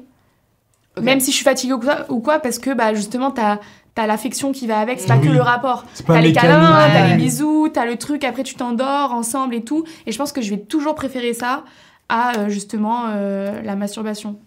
[1.01, 3.59] même si je suis fatiguée ou quoi, ou quoi parce que, bah, justement, t'as
[3.99, 5.27] as, l'affection qui va avec, c'est pas Oui.
[5.27, 5.83] que le rapport.
[6.07, 7.09] Pas T'as les câlins, t'as Ouais.
[7.09, 9.83] les bisous, t'as le truc, après tu t'endors ensemble et tout.
[10.07, 11.63] Et je pense que je vais toujours préférer ça
[12.09, 14.37] à, euh, justement, euh, la masturbation.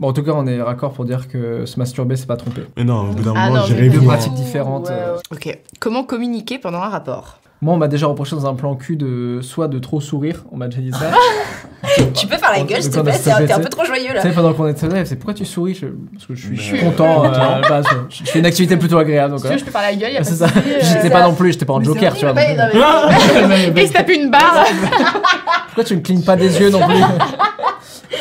[0.00, 2.62] Bon, en tout cas, on est raccord pour dire que se masturber, c'est pas tromper.
[2.76, 5.16] Mais non, au bout d'un Ah moment, j'ai deux pas pratiques différentes, euh.
[5.32, 5.56] Ok.
[5.78, 7.38] Comment communiquer pendant un rapport?
[7.62, 10.56] Moi, on m'a déjà reproché dans un plan cul de soit de trop sourire, on
[10.56, 11.10] m'a déjà dit ça.
[12.14, 14.14] Tu peux faire la gueule, s'il te plaît, t'es un tu peu trop joyeux Tu
[14.14, 14.22] là.
[14.22, 15.74] sais, pendant qu'on était là, c'est pourquoi tu souris?
[15.74, 17.24] Je- Parce que je suis, content.
[17.24, 19.30] euh, bah, je, je fais une activité plutôt agréable.
[19.32, 19.58] Donc, Si tu veux, ouais.
[19.60, 20.46] je peux faire la gueule, y a pas C'est ça.
[20.46, 20.60] euh.
[20.80, 22.34] J'étais pas non plus, j'étais pas en joker, tu vois.
[22.34, 24.64] ouais, euh, Et il se tape une barre
[25.66, 27.02] Pourquoi tu ne clignes pas des yeux non plus?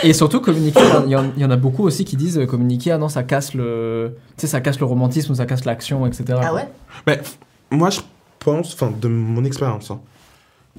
[0.04, 2.46] Et surtout, communiquer, il y, en- il y en a beaucoup aussi qui disent euh,
[2.46, 6.06] communiquer, ah non, ça casse le, tu sais, ça casse le romantisme ça casse l'action,
[6.06, 6.40] etc.
[6.42, 6.68] Ah ouais?
[7.08, 7.36] Mais f-
[7.72, 8.00] moi, je
[8.40, 10.02] pense, enfin, de mon expérience, hein,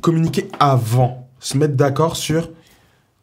[0.02, 2.50] communiquer avant, se mettre d'accord sur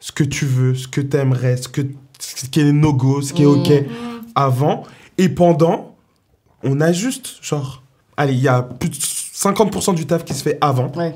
[0.01, 1.81] ce que tu veux, ce que tu aimerais, ce, que,
[2.19, 3.49] ce qui est no-go, ce qui est Mm.
[3.61, 3.71] OK
[4.35, 4.83] avant.
[5.17, 5.95] Et pendant,
[6.63, 7.37] on ajuste.
[7.41, 7.81] Genre,
[8.17, 10.91] allez, il y a plus de 50% du taf qui se fait avant.
[10.95, 11.15] Ouais.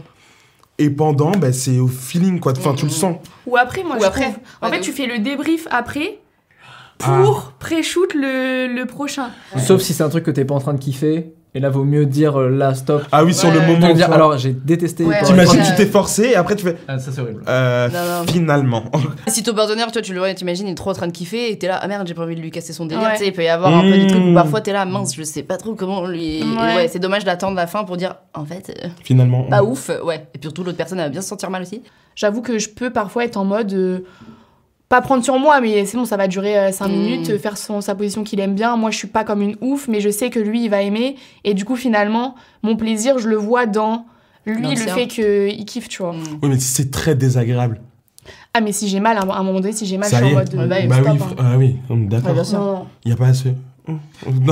[0.78, 2.54] Et pendant, ben, c'est au feeling, quoi.
[2.58, 2.96] Enfin, Mm, tu le mm.
[2.96, 3.18] sens.
[3.48, 4.22] Ou après, moi, Ou je après.
[4.24, 4.36] trouve.
[4.62, 6.20] En Ouais, fait, tu fais le débrief après
[7.04, 7.22] Ah.
[7.24, 9.30] pour pré-shoot le, le prochain.
[9.58, 11.34] Sauf si c'est un truc que t'es pas en train de kiffer.
[11.56, 13.04] Et là, vaut mieux dire euh, là, stop.
[13.14, 13.94] Ah oui, sur le moment.
[13.94, 15.06] dire, alors, j'ai détesté.
[15.06, 15.66] Ouais, pendant- T'imagines, Ouais.
[15.70, 16.76] tu t'es forcé et après tu fais.
[16.88, 17.44] Ah, ça, c'est horrible.
[17.48, 18.28] Euh, Non, non.
[18.32, 18.84] finalement.
[19.28, 21.50] Si ton partenaire, toi, tu le vois, t'imagines, il est trop en train de kiffer
[21.52, 23.04] et t'es là, ah merde, j'ai pas envie de lui casser son délire.
[23.06, 23.14] Ouais.
[23.14, 24.36] Tu sais, il peut y avoir un peu des trucs où Mmh.
[24.36, 26.44] parfois t'es là, mince, je sais pas trop comment lui.
[26.44, 26.76] Ouais.
[26.76, 29.44] Ouais, c'est dommage d'attendre la fin pour dire, en fait, euh, finalement.
[29.44, 29.90] pas ouf.
[30.04, 30.28] Ouais.
[30.34, 31.82] Et puis surtout, l'autre personne elle va bien se sentir mal aussi.
[32.18, 33.72] J'avoue que je peux parfois être en mode.
[33.74, 34.00] euh,
[34.90, 36.92] pas prendre sur moi, mais c'est bon, ça va durer 5 Mm.
[36.92, 38.78] minutes, euh, faire son, sa position qu'il aime bien.
[38.78, 41.16] Moi, je suis pas comme une ouf, mais je sais que lui, il va aimer.
[41.44, 44.06] Et du coup, finalement, mon plaisir, je le vois dans
[44.46, 44.94] lui, Dans le sien.
[44.94, 46.14] fait qu'il kiffe, tu vois.
[46.14, 46.24] Mm.
[46.44, 47.82] Oui, mais c'est très désagréable.
[48.54, 50.32] Ah, mais si j'ai mal, à un moment donné, si j'ai mal, je suis en
[50.32, 50.54] mode.
[50.54, 51.36] euh, Ouais, bah, Bah stop, oui, hein.
[51.40, 52.86] ah oui, Ouais, d'accord.
[53.04, 53.54] Il n'y a pas assez.
[53.88, 54.00] Non,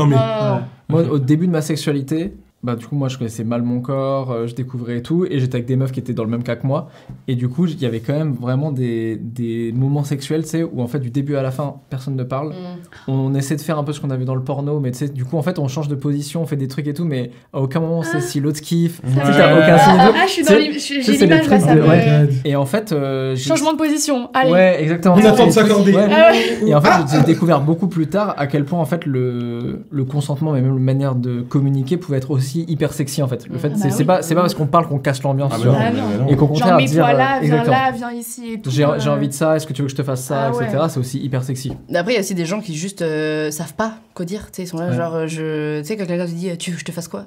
[0.05, 0.15] mais.
[0.15, 0.61] non, non, non.
[0.89, 4.31] Moi, au début de ma sexualité, bah, du coup, moi, je connaissais mal mon corps,
[4.31, 6.43] euh, je découvrais et tout, et j'étais avec des meufs qui étaient dans le même
[6.43, 6.89] cas que moi.
[7.27, 10.63] Et du coup, il y avait quand même vraiment des, des moments sexuels, tu sais,
[10.63, 12.49] où en fait, du début à la fin, personne ne parle.
[12.49, 13.11] Mm.
[13.11, 14.99] On essaie de faire un peu ce qu'on a vu dans le porno, mais tu
[14.99, 17.05] sais, du coup, en fait, on change de position, on fait des trucs et tout,
[17.05, 19.01] mais à aucun moment on sait si l'autre kiffe.
[19.01, 20.13] T'as aucun signe et tout.
[20.15, 22.29] Ah, je suis dans j'ai l'image là, ça de- ouais.
[22.45, 24.51] Et en fait, euh, Changement de position, allez.
[24.51, 25.15] Ouais, exactement.
[25.17, 25.93] On attend de s'accorder.
[25.93, 26.07] Ouais.
[26.09, 26.69] Ah ouais.
[26.69, 30.03] Et en fait, j'ai découvert beaucoup plus tard à quel point en fait le, le
[30.05, 33.47] consentement, mais même la manière de communiquer pouvait être aussi hyper sexy en fait.
[33.47, 34.05] Le fait, Ah c'est bah c'est oui.
[34.05, 35.51] pas, c'est pas parce qu'on parle qu'on casse l'ambiance.
[35.55, 36.31] Ah bah Ah.
[36.31, 38.61] Et qu'au Genre, contraire, dire, mets-toi là, viens là, viens ici.
[38.67, 38.99] J'ai euh.
[38.99, 40.65] j'ai envie de ça, est-ce que tu veux que je te fasse ça, Ah ouais.
[40.65, 40.83] etc.
[40.89, 41.73] C'est aussi hyper sexy.
[41.93, 44.41] Après, il y a aussi des gens qui juste euh, savent pas quoi dire.
[44.51, 44.95] Tu sais, ils sont là, Ouais.
[44.95, 45.79] genre, euh, je.
[45.81, 47.25] Tu sais, quand quelqu'un te dit, tu veux que je te fasse quoi?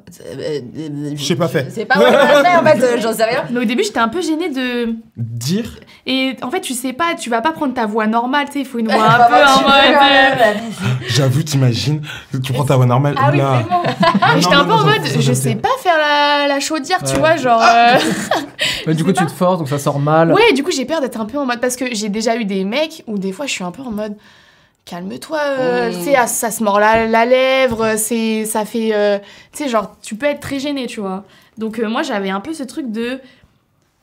[1.17, 1.65] Je sais pas faire.
[1.69, 3.45] Je sais pas, ouais, en fait, j'en sais rien.
[3.51, 4.95] Mais au début, j'étais un peu gênée de.
[5.17, 5.79] Dire?
[6.07, 8.59] Et en fait, tu sais pas, tu vas pas prendre ta voix normale, tu sais,
[8.61, 10.57] il faut une voix un peu en tu- mode.
[11.09, 12.01] J'avoue, t'imagines.
[12.43, 13.15] Tu prends ta voix normale.
[13.19, 13.41] Ah oui,
[14.41, 17.63] J'étais un peu en mode, je sais pas faire la, la chaudière, tu vois, genre.
[17.63, 17.99] euh,
[18.87, 20.33] Mais du coup, tu te forces, donc ça sort mal.
[20.33, 21.61] Ouais, du coup, j'ai peur d'être un peu en mode.
[21.61, 23.91] Parce que j'ai déjà eu des mecs où des fois, je suis un peu en
[23.91, 24.15] mode.
[24.85, 25.93] Calme-toi, euh, Mm.
[25.95, 28.91] tu sais, ah, ça se mord la, la lèvre, c'est, ça fait.
[28.95, 29.19] euh,
[29.53, 31.25] tu sais, genre, tu peux être très gêné, tu vois.
[31.59, 33.19] Donc, euh, moi, j'avais un peu ce truc de.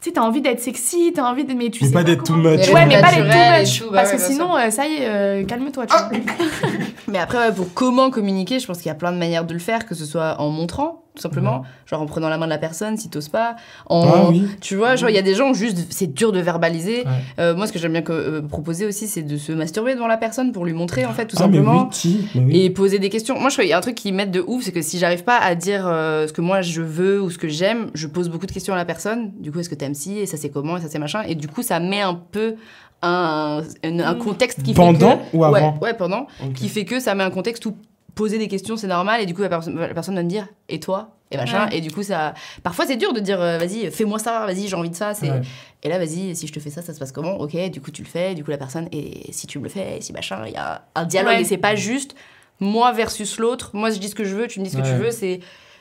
[0.02, 1.54] Tu sais, t'as envie d'être sexy, t'as envie de.
[1.54, 2.68] Mais tu Mais sais pas d'être too much.
[2.68, 3.80] Ouais, mais pas d'être too much.
[3.80, 6.10] tout, bah parce ouais, que sinon, euh, ça y est, euh, calme-toi, tu vois.
[7.08, 9.54] Mais après, ouais, pour comment communiquer, je pense qu'il y a plein de manières de
[9.54, 12.50] le faire, que ce soit en montrant, tout simplement, genre en prenant la main de
[12.50, 13.56] la personne si t'oses pas.
[13.86, 14.48] En, Ah oui.
[14.62, 17.02] Tu vois, genre il y a des gens où juste c'est dur de verbaliser.
[17.06, 17.12] Ouais.
[17.40, 20.08] Euh, moi, ce que j'aime bien co- euh, proposer aussi, c'est de se masturber devant
[20.08, 21.84] la personne pour lui montrer en fait tout Ah, mais simplement.
[21.84, 22.62] oui, si, mais oui.
[22.62, 23.40] Et poser des questions.
[23.40, 24.98] Moi, je trouve qu'il y a un truc qui m'aide de ouf, c'est que si
[24.98, 28.08] j'arrive pas à dire euh, ce que moi je veux ou ce que j'aime, je
[28.08, 29.32] pose beaucoup de questions à la personne.
[29.40, 30.18] Du coup, est-ce que t'aimes ci?
[30.18, 30.78] Et ça c'est comment?
[30.78, 31.22] Et ça c'est machin.
[31.28, 32.56] Et du coup, ça met un peu
[33.04, 35.38] un, un, un contexte qui Pendant fait que...
[35.38, 35.74] ou avant?
[35.82, 36.26] Ouais, ouais, pendant.
[36.56, 37.76] Qui fait que ça met un contexte où
[38.16, 40.48] poser des questions c'est normal et du coup la, perso- la personne va me dire
[40.70, 41.78] et toi et machin Ouais.
[41.78, 44.76] et du coup ça parfois c'est dur de dire euh, vas-y fais-moi ça vas-y j'ai
[44.76, 45.42] envie de ça Ouais.
[45.82, 47.38] et là vas-y si je te fais ça ça se passe comment?
[47.40, 49.70] Ok du coup tu le fais du coup la personne et si tu me le
[49.70, 51.42] fais et si machin il y a un dialogue Ouais.
[51.42, 52.16] et c'est pas juste
[52.60, 54.84] moi versus l'autre moi je dis ce que je veux tu me dis ce que
[54.84, 55.40] tu veux c'est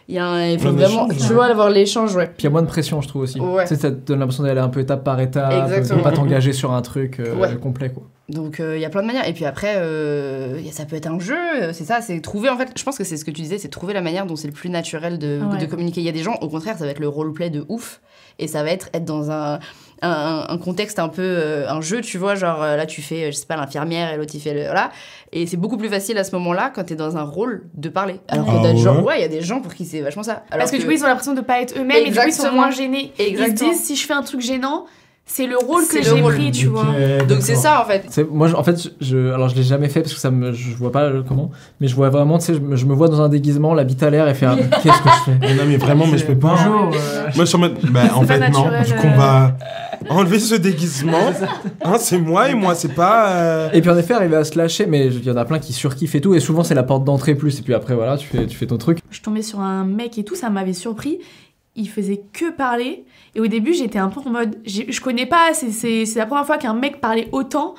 [0.08, 2.50] il y a un, faut vraiment tu vois avoir l'échange ouais Puis il y a
[2.50, 3.38] moins de pression, je trouve aussi.
[3.38, 3.62] Ouais.
[3.62, 5.98] Tu sais, ça te donne l'impression d'aller un peu étape par étape, Exactement.
[6.00, 7.54] de pas t'engager sur un truc euh, Ouais.
[7.56, 8.02] complet, quoi.
[8.32, 9.28] Donc il y a plein de manières.
[9.28, 12.20] Et puis après, euh, y a- ça peut être un jeu, euh, c'est ça, c'est
[12.20, 14.26] trouver en fait, je pense que c'est ce que tu disais, c'est trouver la manière
[14.26, 15.58] dont c'est le plus naturel de, Ouais.
[15.58, 16.00] de communiquer.
[16.00, 18.00] Il y a des gens, au contraire, ça va être le roleplay de ouf.
[18.38, 19.58] Et ça va être être dans un,
[20.00, 23.30] un, un contexte un peu, euh, un jeu, tu vois, genre euh, là tu fais,
[23.30, 24.62] je sais pas, l'infirmière et l'autre il fait le.
[24.62, 24.90] Voilà.
[25.32, 28.20] Et c'est beaucoup plus facile à ce moment-là quand t'es dans un rôle de parler.
[28.28, 29.84] Alors que Ah t'as des gens, ouais ouais, il y a des gens pour qui
[29.84, 30.44] c'est vachement ça.
[30.50, 32.22] Alors Parce que, du coup, ils ont l'impression de pas être eux-mêmes et du coup,
[32.26, 32.52] ils sont Exactement.
[32.62, 33.12] moins gênés.
[33.18, 33.70] Ils se Exactement.
[33.70, 34.86] disent, si je fais un truc gênant,
[35.24, 36.86] c'est le rôle que j'ai pris, tu vois.
[37.28, 38.04] Donc c'est ça en fait.
[38.10, 40.52] C'est- Moi, je- en fait, je, alors je l'ai jamais fait parce que ça me,
[40.52, 43.08] je vois pas comment, mais je vois vraiment, tu sais, je, me- je me vois
[43.08, 45.38] dans un déguisement, la bite à l'air et faire qu'est-ce que je fais?
[45.40, 46.56] Mais non, mais vraiment, mais je peux pas.
[46.66, 46.90] Bonjour.
[46.94, 47.76] euh, Moi, je suis en mode.
[47.90, 48.64] Bah, en fait, non.
[48.68, 49.10] naturel, Du coup, euh.
[49.14, 49.56] on va
[50.10, 51.12] enlever ce déguisement.
[51.84, 53.30] Hein, c'est moi et moi, c'est pas.
[53.30, 55.58] euh, Et puis en effet, arriver à se lâcher, mais il y en a plein
[55.58, 58.16] qui surkiffent et tout, et souvent c'est la porte d'entrée plus, et puis après voilà,
[58.16, 58.98] tu fais, tu fais ton truc.
[59.10, 61.18] Je tombais sur un mec et tout, ça m'avait surpris.
[61.74, 63.04] Il faisait que parler.
[63.34, 64.56] Et au début, j'étais un peu en mode.
[64.66, 67.74] Je connais pas, c'est- c'est c'est la première fois qu'un mec parlait autant.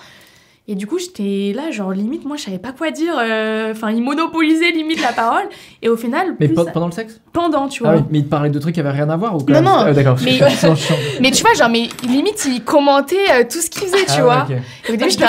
[0.65, 3.13] Et du coup, j'étais là, genre limite, moi, je savais pas quoi dire.
[3.19, 5.43] euh, Enfin, il monopolisait limite la parole.
[5.81, 7.19] Et au final, Mais plus pendant le sexe?
[7.33, 7.99] Pendant, tu Ah vois.
[7.99, 9.91] oui, mais il parlait de trucs qui avaient rien à voir ou Non, non, Ah
[9.91, 10.15] d'accord.
[10.23, 10.39] mais-.
[11.19, 14.15] Mais tu vois, genre, mais limite, il commentait euh, tout ce qu'il faisait, tu Ah
[14.17, 14.47] ouais, vois.
[14.87, 15.25] Et au début, j'étais.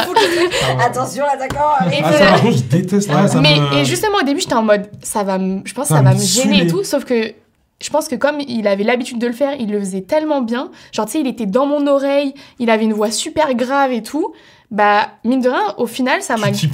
[0.81, 1.88] Attention, attaquant.
[1.92, 3.09] Et Ah, ça, par contre, je déteste.
[3.09, 5.74] là, ça mais me- et justement au début j'étais en mode ça va me- je
[5.74, 7.33] pense que Ça ça va me gêner et tout sauf que
[7.85, 10.70] je pense que comme il avait l'habitude de le faire il le faisait tellement bien
[10.92, 14.03] genre tu sais il était dans mon oreille il avait une voix super grave et
[14.03, 14.33] tout
[14.70, 16.66] bah mine de rien au final ça Tu m'a je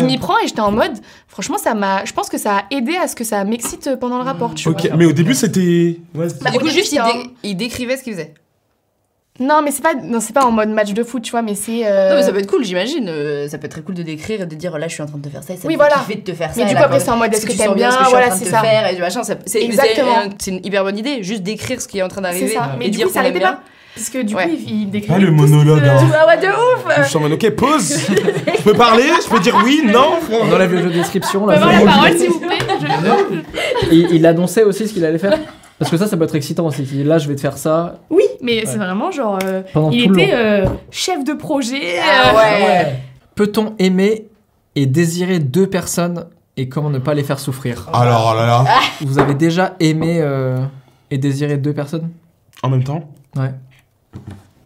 [0.00, 0.02] ouais.
[0.02, 0.92] m'y prends et j'étais en mode
[1.26, 4.18] franchement ça m'a je pense que ça a aidé à ce que ça m'excite pendant
[4.18, 5.98] le rapport tu Ok, vois mais au début, c'était.
[6.14, 8.34] Ouais, Bah, Du au coup, début, juste, il, dé- il décrivait ce qu'il faisait.
[9.40, 11.54] Non mais c'est pas non c'est pas en mode match de foot tu vois mais
[11.54, 13.08] c'est euh, Non, mais ça peut être cool, j'imagine.
[13.08, 15.06] euh, ça peut être très cool de décrire et de dire là, je suis en
[15.06, 15.54] train de te faire ça.
[15.54, 15.94] Et ça Oui, me fait voilà.
[16.04, 16.60] kiffer de te faire ça.
[16.60, 18.04] mais du et coup après c'est en mode est-ce que tu t'aimes bien ce que
[18.04, 19.22] je voilà c'est ça faire et du machin.
[19.22, 20.08] ça- C'est Exactement.
[20.22, 21.22] c'est un- c'est une hyper bonne idée.
[21.22, 22.54] Juste décrire ce qui est en train c'est d'arriver.
[22.54, 23.52] ça et mais du dire coup ça qu'on aime arrêtait bien.
[23.54, 23.62] pas
[23.94, 24.44] parce que du Ouais.
[24.44, 25.96] coup il, décrivait Ah, le monologue, hein.
[26.20, 27.96] ah ouais de ouf Je suis en mode, ok, pause.
[28.58, 31.44] je peux parler Je peux dire oui, non On enlève le jeu de description.
[31.44, 32.58] On là, c'est la parole, s'il vous plaît
[33.90, 35.36] Et il annonçait aussi ce qu'il allait faire.
[35.78, 36.84] Parce que ça, ça peut être excitant aussi.
[37.04, 39.38] Là, je vais te faire ça Oui, mais c'est vraiment genre.
[39.44, 40.38] euh, pendant il tout le était long.
[40.38, 41.98] euh, chef de projet.
[42.02, 42.98] Ah euh, ouais.
[43.34, 44.26] Peut-on aimer
[44.74, 48.64] et désirer deux personnes et comment ne pas les faire souffrir Alors, oh là là.
[49.02, 50.58] Vous avez déjà aimé euh,
[51.12, 52.10] et désiré deux personnes?
[52.64, 53.08] En même temps?
[53.36, 53.52] Ouais.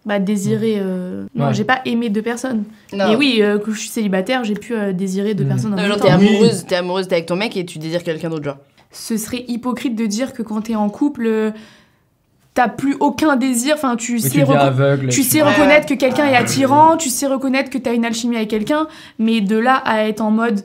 [0.04, 0.76] Bah, désirer.
[0.78, 1.54] euh, Non, Ouais.
[1.54, 2.64] j'ai pas aimé deux personnes.
[2.92, 3.10] Non.
[3.10, 5.48] Mais oui, euh, que je suis célibataire, j'ai pu euh, désirer deux Mm.
[5.48, 6.06] personnes en Non, même genre, temps.
[6.08, 6.28] t'es Oui.
[6.28, 8.56] amoureuse, t'es amoureuse, t'es avec ton mec et tu désires quelqu'un d'autre, genre.
[8.92, 11.50] Ce serait hypocrite de dire que quand t'es en couple, euh,
[12.54, 13.74] t'as plus aucun désir.
[13.74, 15.10] Enfin, tu sais, tu aveugle.
[15.10, 18.86] sais reconnaître que quelqu'un est attirant, tu sais reconnaître que t'as une alchimie avec quelqu'un,
[19.18, 20.62] mais de là à être en mode.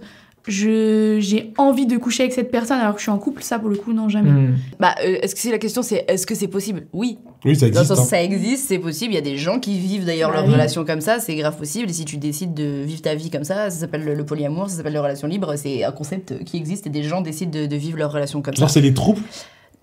[0.47, 3.59] Je, j'ai envie de coucher avec cette personne alors que je suis en couple, ça
[3.59, 4.29] pour le coup, non, jamais.
[4.29, 4.55] Hmm.
[4.79, 6.87] Bah, euh, est-ce que si la question c'est est-ce que c'est possible?
[6.93, 7.17] Oui.
[7.45, 7.95] Oui, ça Dans le existe.
[7.95, 8.09] sens, hein.
[8.09, 9.11] ça existe, c'est possible.
[9.11, 11.57] Il y a des gens qui vivent d'ailleurs Bah leur relation comme ça, c'est grave
[11.57, 11.89] possible.
[11.89, 14.69] Et si tu décides de vivre ta vie comme ça, ça s'appelle le, le polyamour,
[14.69, 15.55] ça s'appelle les relations libres.
[15.57, 18.55] C'est un concept qui existe et des gens décident de, de vivre leur relation comme
[18.55, 18.75] Genre, ça.
[18.75, 19.19] c'est les troupes?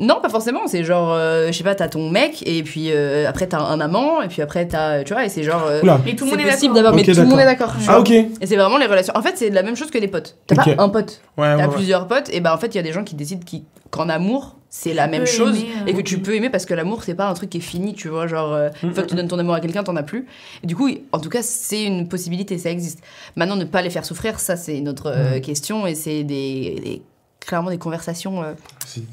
[0.01, 0.67] Non, pas forcément.
[0.67, 3.81] C'est genre, euh, je sais pas, t'as ton mec et puis euh, après t'as un
[3.81, 5.65] amant et puis après t'as, tu vois, et c'est genre.
[5.69, 6.01] euh, Oula.
[6.05, 6.75] Mais tout le c'est monde est possible d'accord.
[6.75, 7.73] d'avoir, mais tout le monde est d'accord.
[7.87, 8.11] Ah, ok.
[8.11, 9.13] Et c'est vraiment les relations.
[9.17, 10.37] En fait, c'est la même chose que les potes.
[10.49, 10.75] T'as Ok.
[10.77, 11.75] pas un pote, ouais, t'as ouais.
[11.75, 12.29] plusieurs potes.
[12.33, 14.93] Et ben en fait, il y a des gens qui décident qui- qu'en amour, c'est
[14.95, 17.15] la même peux chose aimer, euh, et que tu peux aimer parce que l'amour, c'est
[17.15, 18.27] pas un truc qui est fini, tu vois.
[18.27, 20.27] Genre, euh, une fois que tu donnes ton amour à quelqu'un, t'en as plus.
[20.65, 22.99] Et du coup, en tout cas, c'est une possibilité, ça existe.
[23.37, 26.81] Maintenant, ne pas les faire souffrir, ça, c'est une autre euh, question et c'est des,
[26.85, 27.03] des-
[27.47, 28.53] clairement des conversations euh,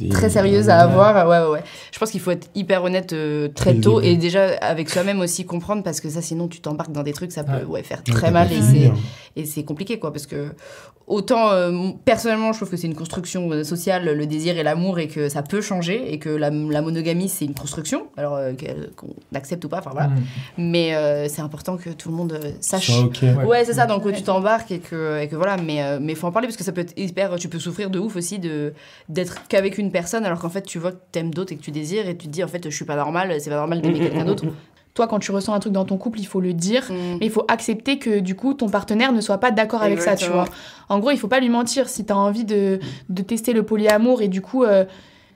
[0.09, 1.27] très sérieuses à avoir.
[1.27, 1.63] Ouais, ouais, ouais.
[1.91, 5.45] Je pense qu'il faut être hyper honnête euh, très tôt et déjà avec soi-même aussi
[5.45, 7.83] comprendre parce que ça, sinon, tu t'embarques dans des trucs, ça peut Ouais.
[7.83, 8.93] faire très mal hein.
[9.35, 10.53] et c'est compliqué quoi parce que
[11.11, 14.97] autant euh, personnellement je trouve que c'est une construction euh, sociale le désir et l'amour
[14.99, 18.53] et que ça peut changer et que la, la monogamie c'est une construction alors euh,
[18.53, 20.21] qu'elle- qu'on accepte ou pas enfin voilà Hmm.
[20.57, 23.19] mais euh, c'est important que tout le monde sache Ça, ok.
[23.21, 23.45] Ouais.
[23.45, 24.13] Ouais, c'est ça, donc Ouais.
[24.13, 26.63] tu t'embarques et que, et que voilà, mais euh, mais faut en parler parce que
[26.63, 27.35] ça peut être hyper.
[27.35, 28.73] Tu peux souffrir de ouf aussi de
[29.09, 31.71] d'être qu'avec une personne alors qu'en fait tu vois que t'aimes d'autres et que tu
[31.71, 33.99] désires et tu te dis en fait je suis pas normal, c'est pas normal d'aimer
[33.99, 34.45] quelqu'un d'autre.
[34.93, 36.83] Toi, quand tu ressens un truc dans ton couple, il faut le dire.
[36.89, 37.17] Mm.
[37.19, 40.15] Mais il faut accepter que du coup ton partenaire ne soit pas d'accord avec ça,
[40.15, 40.45] tu vois.
[40.89, 41.87] En gros, il faut pas lui mentir.
[41.87, 44.83] Si tu as envie de, de tester le polyamour et du coup euh,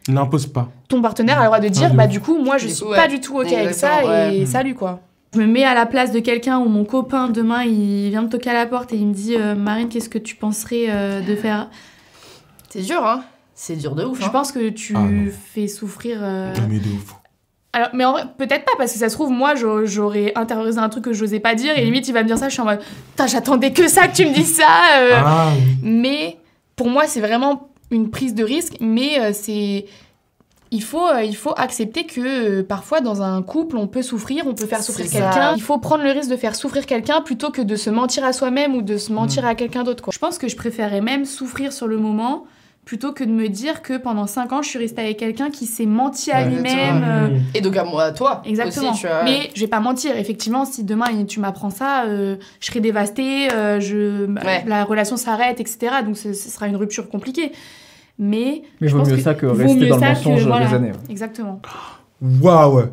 [0.07, 0.69] N'impose pas.
[0.87, 2.73] ton partenaire a le droit de dire Ah, de bah du coup moi je Du
[2.73, 2.95] suis coup, ouais.
[2.97, 4.45] pas du tout ok avec ça et ouais.
[4.45, 4.99] salut quoi.
[5.33, 8.29] Je me mets à la place de quelqu'un ou mon copain demain il vient me
[8.29, 11.21] toquer à la porte et il me dit euh, Marine qu'est-ce que tu penserais euh,
[11.21, 11.69] de faire?
[12.69, 13.23] C'est dur, hein
[13.55, 14.19] C'est dur de ouf.
[14.21, 14.29] Je hein.
[14.29, 15.07] pense que tu Ah,
[15.53, 16.19] fais souffrir.
[16.21, 17.15] euh, Non, mais de ouf.
[17.75, 20.79] Alors, mais en vrai, peut-être pas, parce que ça se trouve, moi, j'au- j'aurais intériorisé
[20.79, 22.61] un truc que j'osais pas dire, et limite, il va me dire ça, je suis
[22.61, 22.79] en mode,
[23.11, 24.97] putain, j'attendais que ça, que tu me dises ça.
[24.99, 25.11] euh.
[25.13, 25.51] Ah,
[25.83, 26.37] Mais
[26.77, 29.85] pour moi, c'est vraiment une prise de risque, mais euh, c'est.
[30.71, 32.21] il faut, euh, il faut accepter que
[32.59, 35.53] euh, parfois dans un couple, on peut souffrir, on peut faire souffrir quelqu'un.
[35.57, 38.31] Il faut prendre le risque de faire souffrir quelqu'un plutôt que de se mentir à
[38.33, 40.01] soi-même ou de se mentir à quelqu'un d'autre.
[40.03, 40.11] quoi.
[40.13, 42.45] Je pense que je préférais même souffrir sur le moment
[42.85, 45.65] plutôt que de me dire que pendant 5 ans, je suis restée avec quelqu'un qui
[45.65, 47.03] s'est menti à lui-même.
[47.03, 48.41] euh, Et donc à moi, à toi.
[48.45, 48.91] Exactement.
[48.91, 49.23] Aussi, tu vois.
[49.23, 50.15] Mais je vais pas mentir.
[50.17, 54.63] Effectivement, si demain tu m'apprends ça, euh, je serai dévastée, euh, je, Ouais.
[54.67, 55.77] la relation s'arrête, etc.
[56.05, 57.51] Donc ce, ce sera une rupture compliquée.
[58.19, 60.67] Mais, Mais je vaut pense mieux que ça que rester dans le mensonge que- voilà.
[60.67, 60.91] des années.
[60.91, 60.97] ouais.
[61.09, 61.61] Exactement.
[62.21, 62.83] Waouh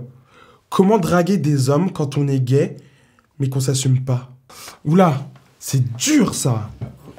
[0.68, 2.76] Comment draguer des hommes quand on est gay,
[3.38, 4.30] mais qu'on s'assume pas?
[4.84, 5.14] Oula,
[5.59, 6.70] c'est dur ça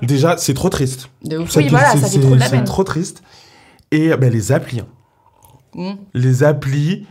[0.06, 1.10] Déjà, c'est trop triste.
[1.24, 1.56] De ouf.
[1.56, 3.24] Oui, voilà, c'est- ça fait c'est- trop de la C'est trop triste.
[3.91, 4.80] Et ben, les applis.
[4.82, 4.88] hein.
[5.76, 5.91] Mm.
[6.14, 7.06] Les applis,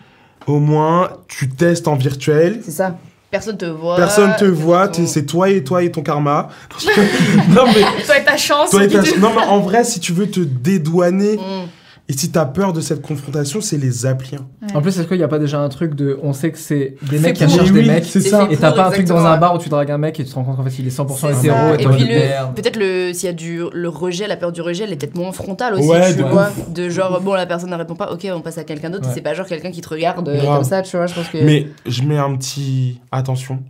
[0.47, 2.61] au moins, tu testes en virtuel.
[2.65, 2.97] C'est ça.
[3.31, 3.97] Personne te voit.
[3.97, 6.49] Personne te voit, t'es- c'est toi et toi et ton karma.
[7.49, 8.71] non mais, Toi et ta chance.
[8.71, 11.69] toi et ta- tu- non mais en vrai, si tu veux te dédouaner Mm.
[12.09, 14.37] Et si t'as peur de cette confrontation, c'est les applis.
[14.37, 14.75] Ouais.
[14.75, 16.19] En plus, est-ce qu'il n'y a pas déjà un truc de.
[16.23, 18.05] On sait que c'est des mecs qui Mais des mecs.
[18.05, 18.49] c'est ça.
[18.51, 20.31] Et t'as pas un truc dans un bar où tu dragues un mec et tu
[20.31, 21.75] te rends compte qu'en fait il est 100% C'est hétéro ça.
[21.75, 24.85] et puis le, peut-être le, s'il y a du le rejet, la peur du rejet,
[24.85, 26.51] elle est peut-être moins frontale aussi, Ouais, tu de vois.
[26.75, 29.07] De genre, bon, la personne ne répond pas, ok, on passe à quelqu'un d'autre.
[29.09, 29.15] Ouais.
[29.15, 31.07] C'est pas genre quelqu'un qui te regarde euh, comme ça, tu vois.
[31.07, 31.39] Je pense que.
[31.39, 33.61] Mais je mets un petit attention.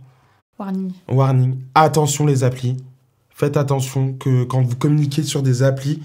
[0.59, 0.91] Warning.
[1.09, 1.55] Warning.
[1.75, 2.77] Attention les applis.
[3.29, 6.01] Faites attention que quand vous communiquez sur des applis,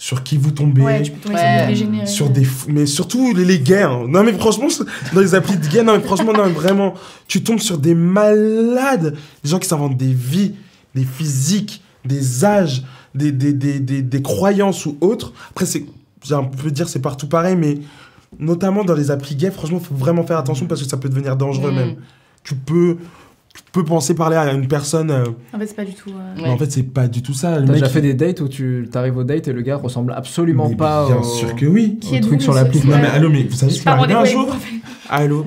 [0.00, 1.74] sur qui vous tombez, Ouais, tu peux tomber Ouais.
[2.06, 3.82] sur des sur des mais surtout les, les gays.
[3.82, 4.04] hein.
[4.08, 4.68] Non mais franchement,
[5.12, 6.94] dans les applis de gays, non mais franchement, non mais vraiment,
[7.26, 10.54] tu tombes sur des malades, des gens qui s'inventent des vies,
[10.94, 12.84] des physiques, des âges,
[13.14, 15.32] des, des, des, des, des croyances ou autres.
[15.50, 15.84] Après, c'est,
[16.24, 17.78] j'ai un peu dire c'est partout pareil, mais
[18.38, 21.34] notamment dans les applis gays, franchement, faut vraiment faire attention parce que ça peut devenir
[21.36, 21.74] dangereux Mm.
[21.76, 21.94] même.
[22.44, 22.98] Tu peux,
[23.72, 26.10] peux penser parler à une personne, euh, En fait, c'est pas du tout.
[26.10, 26.48] euh, Ouais.
[26.48, 27.58] en fait, c'est pas du tout ça.
[27.58, 29.76] Le T'as mec, déjà fait des dates où tu t'arrives au date et le gars
[29.76, 31.22] ressemble absolument mais pas Bien au...
[31.24, 31.98] sûr que oui.
[32.00, 32.80] Qui au êtes-vous, truc sur l'appli.
[32.86, 34.58] Non mais allô, mais vous savez ce Je qui m'est arrivé un jour vous.
[35.10, 35.46] Allô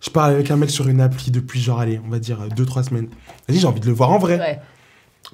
[0.00, 2.84] Je parle avec un mec sur une appli depuis genre, allez, on va dire 2-3
[2.88, 3.08] semaines.
[3.48, 4.38] Vas-y, j'ai envie de le voir en vrai.
[4.38, 4.60] Ouais.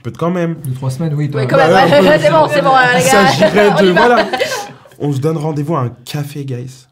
[0.03, 0.57] Peut-être quand même.
[0.65, 1.31] Deux, trois semaines, oui.
[1.31, 1.43] toi.
[1.43, 1.91] Ouais, quand Bah même.
[1.91, 3.11] ouais, peut- c'est bon, c'est bon, Il les gars.
[3.27, 3.89] s'agirait On y de.
[3.93, 4.07] va.
[4.07, 4.27] Voilà.
[5.01, 6.87] On se donne rendez-vous à un café, guys.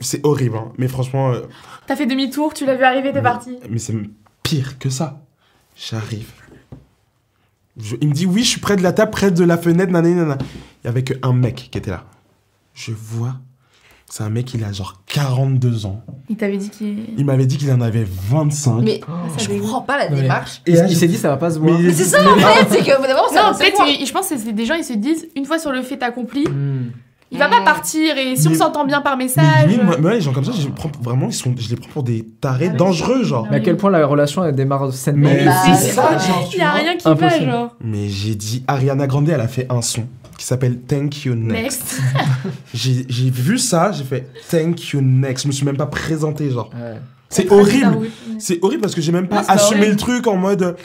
[0.00, 0.72] C'est horrible, hein.
[0.78, 1.40] mais franchement, euh,
[1.86, 3.56] T'as fait demi-tour, tu l'as vu arriver, t'es parti.
[3.68, 3.94] mais c'est
[4.42, 5.20] pire que ça.
[5.76, 6.30] J'arrive.
[7.80, 9.90] Je- il me dit oui, je suis près de la table, près de la fenêtre,
[9.92, 10.14] nanana.
[10.14, 10.38] nanana.
[10.84, 12.04] Il y avait que un mec qui était là.
[12.74, 13.36] Je vois,
[14.08, 16.02] c'est un mec, il a genre 42 ans.
[16.28, 17.14] Il t'avait dit qu'il.
[17.18, 18.80] Il m'avait dit qu'il en avait 25.
[18.82, 20.60] Mais ça je comprends pas la démarche.
[20.66, 21.78] Il, là, il je- s'est dit ça va pas se voir.
[21.80, 23.88] Mais c'est ça en fait, c'est que d'abord, ça Non, va se peut-être, voir.
[23.88, 26.02] il- je pense que c'est des gens, ils se disent, une fois sur le fait
[26.02, 26.90] accompli, Hmm.
[27.32, 27.64] Il va pas Mm.
[27.64, 28.16] partir.
[28.18, 29.66] Et si on Mais- s'entend bien par Mais message.
[29.66, 31.76] limite, moi, moi, les gens comme ça, je les prends vraiment, ils sont, je les
[31.76, 33.46] prends pour des tarés Ah dangereux, genre.
[33.50, 36.48] Mais à quel point la relation elle démarre sainement Mais Bah, c'est ça, genre.
[36.52, 37.46] Il y a rien qui Impossible.
[37.46, 37.76] va, genre.
[37.82, 40.04] Mais j'ai dit, Ariana Grande, elle a fait un son
[40.38, 41.62] qui s'appelle Thank You Next.
[41.62, 42.00] Next.
[42.74, 45.42] J'ai j'ai vu ça, j'ai fait Thank You Next.
[45.44, 46.70] Je me suis même pas présenté, genre.
[46.74, 46.96] Ouais.
[47.28, 48.08] C'est horrible.
[48.38, 49.92] C'est horrible parce que j'ai même pas Ouais, assumé horrible.
[49.92, 50.76] le truc en mode.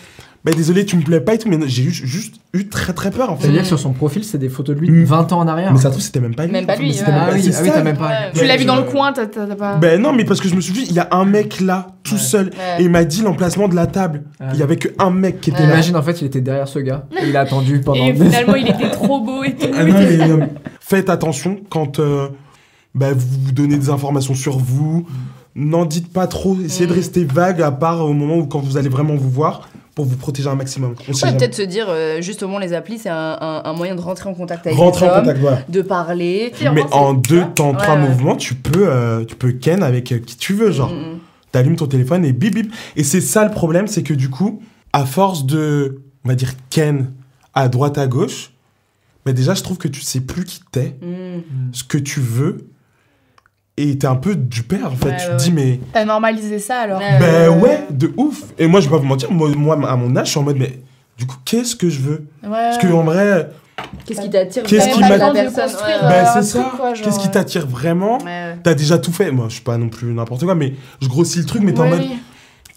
[0.48, 3.12] Bah désolé, tu me plais pas et tout, mais j'ai eu, juste eu très très
[3.12, 3.44] peur en fait.
[3.44, 5.04] C'est-à-dire que sur son profil, c'est des photos de lui Mm.
[5.04, 5.74] 20 ans en arrière.
[5.74, 6.54] Mais ça trouve, c'était même pas lui.
[6.54, 6.98] Même pas lui, ouais.
[7.06, 7.74] Ah pas- oui, c'est ah oui, ça.
[7.74, 8.08] t'as même pas.
[8.08, 8.32] Ouais.
[8.34, 9.76] Tu l'as vu dans le coin, t'as pas.
[9.76, 11.88] Ben non, mais parce que je me suis dit, il y a un mec là,
[12.04, 12.20] tout Ouais.
[12.22, 12.80] seul, Ouais.
[12.82, 14.24] et il m'a dit l'emplacement de la table.
[14.40, 15.66] Ah Il y avait que un mec qui était Ouais.
[15.68, 15.74] là.
[15.74, 18.56] Imagine en fait, il était derrière ce gars et il a attendu pendant Et finalement,
[18.56, 19.68] il était trop beau et tout.
[19.78, 20.46] Ah non, mais, euh,
[20.80, 22.30] faites attention quand euh,
[22.96, 25.06] bah, vous vous donnez des informations sur vous.
[25.56, 26.56] N'en dites pas trop.
[26.64, 26.96] Essayez de Mm.
[26.96, 29.68] rester vague à part au moment où quand vous allez vraiment vous voir
[29.98, 30.94] pour vous protéger un maximum.
[31.00, 31.38] On sait Ouais, jamais.
[31.40, 34.36] peut-être se dire, euh, justement, les applis, c'est un, un- un moyen de rentrer en
[34.36, 35.62] contact avec Rentrer les en hommes, contact, voilà.
[35.68, 36.54] de parler.
[36.72, 38.08] Mais en deux temps, Ouais, trois ouais.
[38.08, 40.92] mouvements, tu peux, euh, tu peux ken avec euh, qui tu veux, genre.
[40.94, 41.20] Mm, mm.
[41.52, 42.72] T'allumes ton téléphone et bip bip.
[42.96, 44.62] Et c'est ça le problème, c'est que du coup,
[44.94, 47.12] à force de, on va dire, ken
[47.56, 48.52] à droite à gauche,
[49.26, 51.42] bah déjà, je trouve que tu sais plus qui t'es, Mm.
[51.74, 52.68] ce que tu veux,
[53.78, 55.10] et t'es un peu du père, en fait.
[55.10, 55.80] Ouais, tu ouais, te dis, mais.
[55.94, 57.00] T'as normalisé ça alors.
[57.00, 58.42] Ben ouais, de ouf.
[58.58, 60.44] Et moi, je vais pas vous mentir, moi, moi, à mon âge, je suis en
[60.44, 60.80] mode, mais
[61.18, 62.26] du coup, qu'est-ce que je veux?
[62.44, 62.50] Ouais.
[62.50, 63.50] Parce que en vrai,
[64.06, 65.98] Qu'est-ce qui t'attire Qu'est-ce vraiment qui chez m'a- la Pas le temps de personne construire,
[65.98, 66.72] ouais, euh, ben c'est ça.
[67.04, 68.18] Qu'est-ce qui t'attire vraiment?
[68.18, 68.58] Ouais, ouais.
[68.64, 69.30] T'as déjà tout fait.
[69.32, 71.82] Moi, je suis pas non plus n'importe quoi, mais je grossis le truc, mais t'es
[71.82, 72.02] en mode,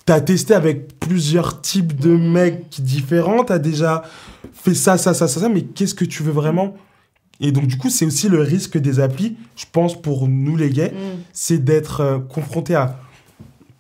[0.05, 2.33] t'as testé avec plusieurs types de Mhm.
[2.33, 4.03] mecs différents, t'as déjà
[4.53, 6.75] fait ça, ça, ça, ça, ça, mais qu'est-ce que tu veux vraiment?
[7.41, 10.71] Et donc, du coup, c'est aussi le risque des applis, je pense, pour nous les
[10.71, 11.21] gays, Mm.
[11.33, 12.99] c'est d'être euh, confronté à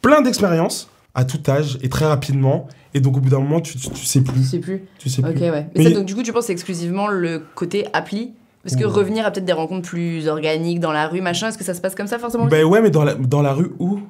[0.02, 2.66] plein d'expériences, à tout âge, et très rapidement.
[2.94, 4.42] Et donc, au bout d'un moment, tu, tu, tu sais plus.
[4.42, 4.82] sais plus.
[4.98, 5.40] Tu sais Ok, plus.
[5.42, 5.50] ouais.
[5.50, 8.32] Mais, Mais- ça, donc, du coup, tu penses exclusivement le côté appli
[8.62, 8.90] Parce que Ouais.
[8.92, 11.80] revenir à peut-être des rencontres plus organiques dans la rue, machin, est-ce que ça se
[11.80, 14.00] passe comme ça forcément Ben ouais, mais dans la, dans la rue où?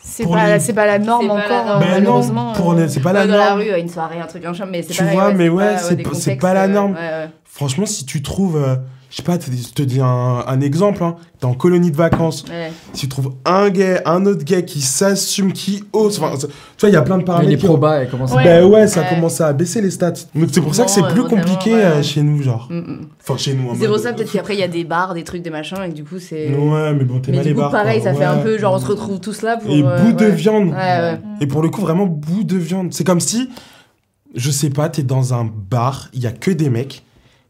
[0.00, 1.82] C'est pas, les- c'est pas la norme pas la encore, norme.
[1.82, 2.52] euh, Ben non, malheureusement.
[2.54, 2.76] pour euh.
[2.76, 3.60] les- c'est pas la Ouais, dans la norme.
[3.60, 5.78] rue, une soirée, un truc, un champ, mais c'est Tu pareil, vois, mais ouais, pas,
[6.14, 6.96] c'est pas- pas la euh, norme.
[7.44, 8.56] Franchement, si tu trouves.
[8.56, 8.76] euh,
[9.10, 11.16] je sais pas, je te dis un, un exemple, hein.
[11.38, 12.44] T'es en colonie de vacances.
[12.48, 12.72] Ouais.
[12.94, 16.46] Si tu trouves un gay, un autre gay qui s'assume, qui ose, enfin, tu
[16.80, 17.50] vois, il y a plein de Mais paramètres.
[17.50, 18.44] les probas, elles commencent à- Ouais.
[18.44, 19.06] Ben ouais, ça Ouais.
[19.10, 20.12] commencé à baisser les stats.
[20.34, 21.82] Donc c'est pour ça que c'est plus euh, compliqué ouais.
[21.84, 22.68] euh, chez nous, genre.
[22.70, 23.00] Mm, mm.
[23.22, 23.68] Enfin, chez nous.
[23.70, 25.76] en C'est pour ça peut-être qu'après il y a des bars, des trucs, des machins,
[25.84, 26.48] et que du coup c'est.
[26.54, 27.70] Ouais, mais bon, t'es Mais mal du les coup, bars.
[27.72, 28.12] pareil, quoi.
[28.12, 29.70] ça fait un peu genre on se retrouve tous là pour.
[29.70, 30.68] Et euh, bout de viande.
[30.70, 31.20] Ouais, ouais.
[31.42, 32.94] Et pour le coup, vraiment bout de viande.
[32.94, 33.50] C'est comme si,
[34.34, 37.02] je sais pas, t'es dans un bar, il y a que des mecs,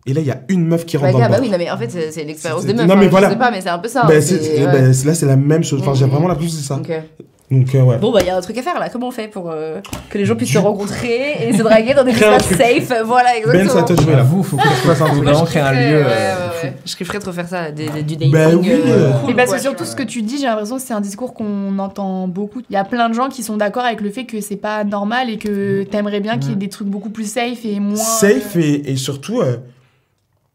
[0.07, 1.45] et là, il y a une meuf qui Bah, rentre dans gars, le bah bar.
[1.47, 2.87] oui, non, mais en fait, c'est l'expérience des meufs.
[2.87, 3.31] non, hein, mais je voilà.
[3.31, 4.03] sais pas, mais c'est un peu ça.
[4.05, 4.73] hein, Ben, c'est- c'est- ouais.
[4.73, 5.81] ben, là, c'est la même chose.
[5.83, 6.11] Enfin, j'ai Mhm.
[6.13, 6.77] vraiment l'impression que c'est ça.
[6.77, 6.91] Ok.
[7.49, 7.99] Donc, euh, ouais.
[7.99, 8.89] Bon, bah, il y a un truc à faire là.
[8.89, 9.79] Comment on fait pour euh,
[10.11, 12.93] que les gens puissent Du se rencontrer et se draguer dans des un espaces safe?
[13.05, 13.85] Voilà, Ben, exactement.
[13.87, 14.23] toi de jouer Bah, là.
[14.25, 16.03] vous, faut que faut faut vraiment créer un lieu.
[16.07, 16.71] Euh.
[16.85, 18.33] Je kifferais trop faire ça, des- des- du dating.
[18.33, 19.13] Ben oui, euh.
[19.21, 21.35] cool, Mais parce que surtout ce que tu dis, j'ai l'impression que c'est un discours
[21.35, 22.63] qu'on entend beaucoup.
[22.69, 24.83] Il y a plein de gens qui sont d'accord avec le fait que c'est pas
[24.83, 27.95] normal et que t'aimerais bien qu'il y ait des trucs beaucoup plus safe et moins.
[27.95, 29.59] Safe et, et surtout euh,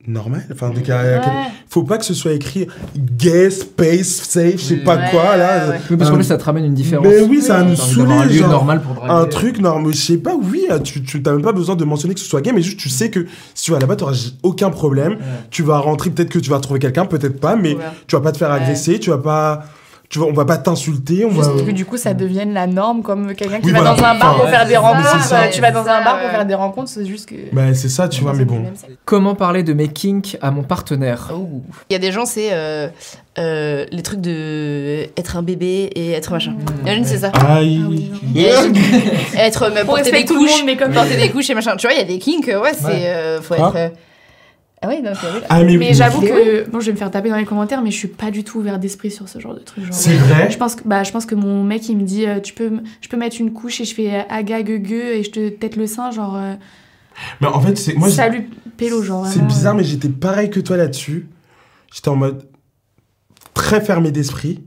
[0.07, 0.45] normal.
[0.51, 1.21] Enfin, en tout cas, Ouais.
[1.69, 5.69] faut pas que ce soit écrit gay, space, safe, je sais pas Ouais, quoi là.
[5.69, 5.81] ouais.
[5.89, 7.05] Oui, parce qu'en Un- plus, ça te ramène une différence.
[7.07, 9.11] Mais oui, ça va nous d'avoir un lieu genre, normal pour draguer.
[9.13, 11.83] Un truc normal, je sais pas, oui, là, tu, tu t'as même pas besoin de
[11.85, 14.31] mentionner que ce soit gay, mais juste tu sais que si tu vas là-bas, t'auras
[14.43, 15.17] aucun problème.
[15.49, 17.81] Tu vas rentrer, peut-être que tu vas trouver quelqu'un, peut-être pas, mais Ouais.
[18.07, 18.55] tu vas pas te faire Ouais.
[18.55, 19.65] agresser, tu vas pas.
[20.11, 21.63] Tu vas, on va pas t'insulter, on Juste va.
[21.63, 23.95] que du coup ça devienne la norme comme quelqu'un qui Oui, va voilà.
[23.95, 25.23] dans un bar Enfin, pour faire des rencontres.
[25.23, 25.43] ça.
[25.43, 27.35] euh, Tu vas dans un bar pour faire des rencontres, c'est juste que.
[27.53, 28.61] Bah, c'est ça, tu vois, mais bon.
[29.05, 31.63] Comment parler de mes kinks à mon partenaire Ouh.
[31.89, 32.89] Il y a des gens, c'est euh,
[33.39, 36.55] euh, les trucs de être un bébé et être machin.
[36.81, 37.31] Imagine, c'est ça.
[37.47, 38.11] Aïe.
[39.37, 41.75] être me On porter des couches, monde, mais comme porter des couches et machin.
[41.77, 43.93] Tu vois, il y a des kinks, euh, ouais, c'est euh, faut Quoi être.
[44.83, 45.41] Euh, Ah ouais, non, c'est vrai.
[45.49, 47.91] Ah, mais, Mais j'avoue que bon, je vais me faire taper dans les commentaires, mais
[47.91, 49.85] je suis pas du tout ouvert d'esprit sur ce genre de truc.
[49.91, 52.39] C'est vrai Je pense que bah je pense que mon mec il me dit euh,
[52.39, 52.71] tu peux
[53.01, 55.75] je peux mettre une couche et je fais aga gueux gueux et je te tête
[55.75, 56.55] le sein genre euh,
[57.39, 57.93] Mais en fait, c'est.
[57.93, 59.25] Moi, salut pélo genre.
[59.27, 59.77] C'est bizarre, euh.
[59.77, 61.27] mais j'étais pareil que toi là-dessus.
[61.93, 62.47] J'étais en mode
[63.53, 64.63] très fermé d'esprit.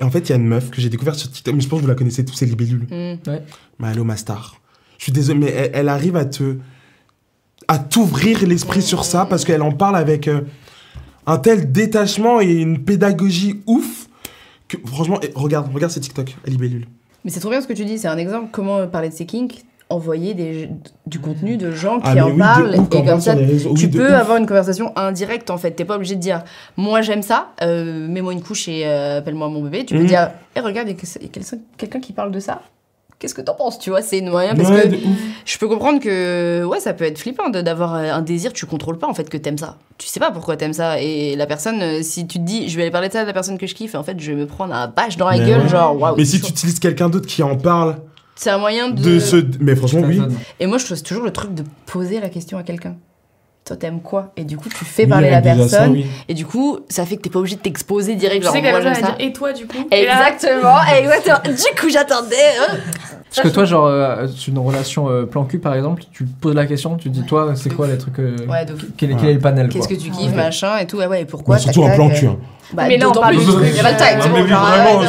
[0.00, 1.68] Et en fait, il y a une meuf que j'ai découverte sur TikTok, mais je
[1.68, 2.86] pense que vous la connaissez tous, c'est Libellule.
[2.90, 3.30] Mm.
[3.78, 4.56] Mais allô, ma star.
[4.98, 6.56] Je suis désolé, mais elle, elle arrive à te.
[7.68, 10.42] À t'ouvrir l'esprit sur ça parce qu'elle en parle avec euh,
[11.26, 14.08] un tel détachement et une pédagogie ouf
[14.68, 16.86] que franchement, eh, regarde, regarde ces TikTok, elle Libellule.
[17.24, 18.48] Mais c'est trop bien ce que tu dis, c'est un exemple.
[18.52, 20.70] Comment euh, parler de ces kinks Envoyer des,
[21.06, 23.74] du contenu de gens qui Ah, mais en oui, parlent ouf, et comme ça réseaux,
[23.74, 24.14] tu oui, peux ouf.
[24.14, 26.42] avoir une conversation indirecte en fait t'es pas obligé de dire
[26.78, 30.06] moi j'aime ça euh, mets-moi une couche et euh, appelle-moi mon bébé tu peux Mhm.
[30.06, 32.62] dire Eh, regarde il y a quelqu'un qui parle de ça
[33.24, 34.96] qu'est-ce que t'en penses tu vois c'est une moyen parce Ouais, que
[35.46, 38.66] je peux comprendre que ouais ça peut être flippant de- d'avoir euh, un désir tu
[38.66, 41.46] contrôles pas en fait que t'aimes ça tu sais pas pourquoi t'aimes ça et la
[41.46, 43.56] personne euh, si tu te dis je vais aller parler de ça à la personne
[43.56, 45.46] que je kiffe et en fait je vais me prendre un bâche dans la Mais
[45.46, 45.68] gueule ouais.
[45.68, 47.96] genre waouh Mais si tu utilises quelqu'un d'autre qui en parle
[48.36, 49.36] c'est un moyen de, de ce.
[49.60, 50.20] Mais franchement, oui.
[50.60, 52.96] et moi je trouve c'est toujours le truc de poser la question à quelqu'un
[53.64, 56.06] toi t'aimes quoi et du coup tu fais Oui, parler la ça, personne oui.
[56.28, 58.60] et du coup ça fait que t'es pas obligé de t'exposer direct Tu genre sais
[58.60, 60.76] que la moi personne j'aime va ça dire et toi du coup Et là, exactement
[60.98, 62.76] exactement du coup j'attendais hein.
[63.34, 66.66] Parce que toi, genre, euh, une relation euh, plan cul, par exemple, tu poses la
[66.66, 68.20] question, tu dis, toi, c'est quoi les trucs.
[68.20, 68.64] euh, ouais
[68.96, 70.36] quel, est- quel est le panel qu'est-ce que tu kiffes Ok.
[70.36, 72.26] machin et tout ouais ouais et pourquoi surtout en plan tac, cul.
[72.26, 72.36] euh, hein.
[72.74, 74.36] bah, Mais là, on parle plus, de trucs- y a pas le time c'est bon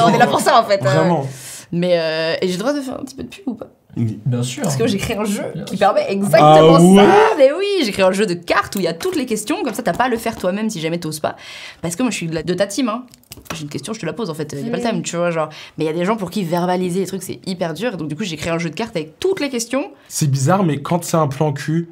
[0.08, 0.90] on est là pour ça en fait euh.
[0.90, 1.28] Vraiment.
[1.72, 3.68] mais euh, et j'ai le droit de faire un petit peu de pub ou pas?
[3.96, 4.64] Bien sûr.
[4.64, 5.88] Parce que j'ai créé un jeu Bien qui sûr.
[5.88, 7.36] permet exactement Ah ouais ça.
[7.38, 9.64] Mais oui, j'ai créé un jeu de cartes où il y a toutes les questions.
[9.64, 11.36] Comme ça, t'as pas à le faire toi-même si jamais t'oses pas.
[11.82, 12.90] Parce que moi, je suis de, ta team.
[12.90, 13.06] Hein.
[13.54, 14.54] J'ai une question, je te la pose en fait.
[14.58, 15.32] Il a pas le time, tu vois.
[15.32, 15.50] Genre.
[15.78, 17.96] Mais il y a des gens pour qui verbaliser les trucs, c'est hyper dur.
[17.98, 19.92] Donc, du coup, j'ai créé un jeu de cartes avec toutes les questions.
[20.08, 21.90] C'est bizarre, mais quand c'est un plan cul,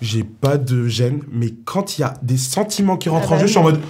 [0.00, 1.22] j'ai pas de gêne.
[1.30, 3.58] Mais quand il y a des sentiments qui rentrent Ah en bah jeu, je suis
[3.60, 3.80] en mode.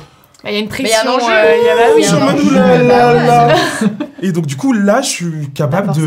[0.44, 1.14] Bah, il y a une Mais il y a un pression.
[1.14, 1.32] enjeu.
[1.32, 4.02] euh, il y a- oui, Il y a je un enjeu.
[4.24, 6.02] Et donc, du coup, là, je suis capable de,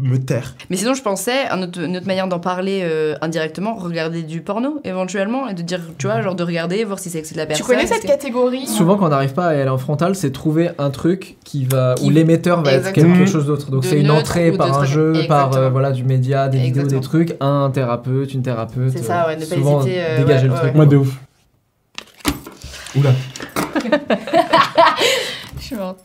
[0.00, 0.54] me taire.
[0.70, 4.40] Mais sinon, je pensais, un autre- une autre manière d'en parler euh, indirectement, regarder du
[4.40, 5.48] porno éventuellement.
[5.48, 7.58] Et de dire, tu vois, genre de regarder, voir si c'est excité de la Tu
[7.62, 7.76] personne.
[7.76, 10.70] connais cette que- catégorie Souvent, quand on n'arrive pas à aller en frontal, c'est trouver
[10.78, 13.70] un truc qui va Qui- où l'émetteur va être quelque chose d'autre.
[13.72, 17.00] Donc c'est une entrée par un jeu, par euh, voilà du média, des vidéos, des
[17.00, 18.92] trucs, un thérapeute, une thérapeute.
[18.96, 20.74] C'est ça, ouais, ne pas hésiter, euh, dégager le truc.
[20.74, 21.16] Moi, de ouf.
[22.96, 23.10] Oula.
[25.58, 25.98] Je suis morte.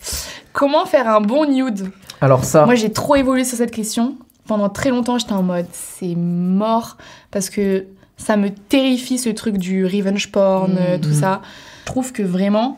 [0.54, 1.90] Comment faire un bon nude?
[2.20, 4.16] Alors ça, Moi, j'ai trop évolué sur cette question.
[4.48, 6.98] Pendant très longtemps, j'étais en mode c'est mort
[7.32, 7.86] parce que
[8.18, 11.42] ça me terrifie ce truc du revenge porn, euh, tout ça.
[11.82, 12.78] Je trouve que vraiment,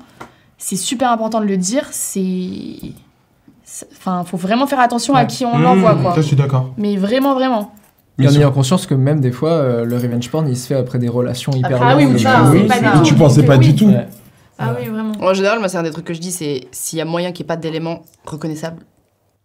[0.58, 1.88] c'est super important de le dire.
[1.92, 2.94] C'est.
[3.98, 6.12] Enfin, faut vraiment faire attention à qui on l'envoie, quoi.
[6.16, 6.72] Ça, je suis d'accord.
[6.78, 7.74] Mais vraiment, vraiment.
[8.20, 10.76] et en ayant conscience que même des fois, euh, le revenge porn, il se fait
[10.76, 13.20] après des relations hyper Ah oui, ça, pas tu tout.
[13.20, 13.88] pensais pas du tout.
[13.88, 14.08] Ouais.
[14.60, 15.14] Ah oui, vraiment.
[15.22, 17.32] En général, moi, c'est un des trucs que je dis, c'est s'il y a moyen
[17.32, 18.84] qu'il n'y ait pas d'éléments reconnaissables,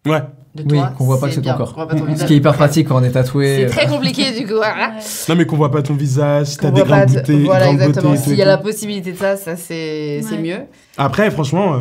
[0.05, 0.21] Ouais.
[0.55, 0.93] de Oui, toi.
[0.97, 1.75] qu'on voit pas que c'est ton corps.
[2.15, 3.67] Ce qui est hyper pratique quand on est tatoué.
[3.69, 4.55] C'est très compliqué du coup.
[4.55, 4.93] Voilà.
[5.27, 7.19] Non, mais qu'on voit pas ton visage, si t'as Qu'on des voit pas grandes de-
[7.21, 8.15] beautés, Voilà, exactement.
[8.15, 10.41] S'il y a la possibilité de ça, ça c'est c'est Ouais.
[10.41, 10.59] mieux.
[10.97, 11.79] Après, franchement, euh,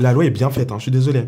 [0.00, 1.24] la loi est bien faite, hein, je suis désolé.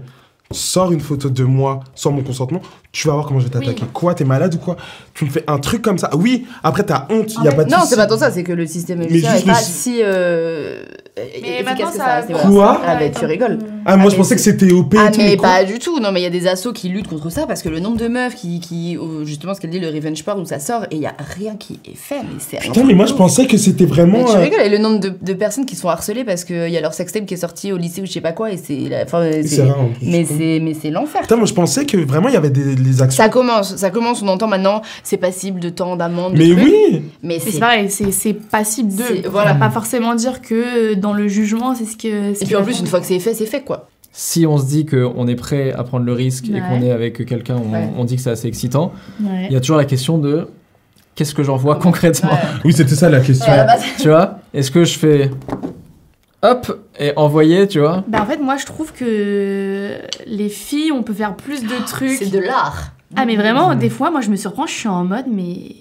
[0.50, 2.60] Sors une photo de moi sans mon consentement,
[2.90, 3.84] tu vas voir comment je vais t'attaquer.
[3.92, 4.76] Quoi, t'es malade ou quoi?
[5.14, 6.10] Tu me fais un truc comme ça?
[6.16, 8.42] Oui, après t'as honte, il y a pas de Non, c'est pas tant ça, c'est
[8.44, 10.82] que le système Mais judiciaire juste est le pas sy- si euh,
[11.16, 11.96] Mais efficace maintenant, que
[12.38, 12.48] ça.
[12.48, 12.80] Quoi?
[12.86, 13.58] Ah, bah, tu rigoles.
[13.84, 15.20] Ah, moi Ah, je mais pensais que c'était OP et Ah tout.
[15.20, 17.46] mais pas du tout, non mais il y a des assos qui luttent contre ça
[17.46, 20.22] parce que le nombre de meufs qui, qui euh, justement ce qu'elle dit le revenge
[20.24, 22.84] porn où ça sort et il y a rien qui est fait mais c'est Putain,
[22.84, 24.24] mais moi je pensais que c'était Mais vraiment.
[24.24, 26.68] tu euh, rigoles, et le nombre de, de personnes qui se font harceler parce qu'il
[26.68, 28.56] y a leur sextape qui est sorti au lycée ou je sais pas quoi et
[28.56, 28.78] c'est
[30.02, 31.22] mais c'est mais c'est l'enfer.
[31.22, 33.22] Putain, moi je pensais que vraiment il y avait des les actions.
[33.22, 36.34] Ça commence, ça commence, on entend maintenant, c'est passible de temps d'amende.
[36.34, 39.28] de Mais trucs, oui Mais c'est pareil, c'est c'est passible de.
[39.28, 39.54] Voilà.
[39.54, 42.34] pas forcément dire que euh, dans le jugement, c'est ce que.
[42.34, 43.88] ce Et puis en plus, une fois que c'est fait, c'est fait quoi.
[44.12, 47.24] Si on se dit qu'on est prêt à prendre le risque et qu'on est avec
[47.24, 47.88] quelqu'un, on, Ouais.
[47.96, 49.46] on dit que c'est assez excitant, Ouais.
[49.48, 50.48] il y a toujours la question de
[51.14, 52.30] qu'est-ce que j'envoie concrètement?
[52.64, 53.52] Oui, c'était ça la question.
[54.00, 55.30] Tu vois Est-ce que je fais
[56.42, 61.02] hop et envoyer, tu vois Bah en fait, moi je trouve que les filles, on
[61.02, 62.10] peut faire plus de trucs.
[62.18, 62.92] c'est de l'art.
[63.16, 65.76] Ah mais vraiment, des fois, moi je me surprends, je suis en mode, mais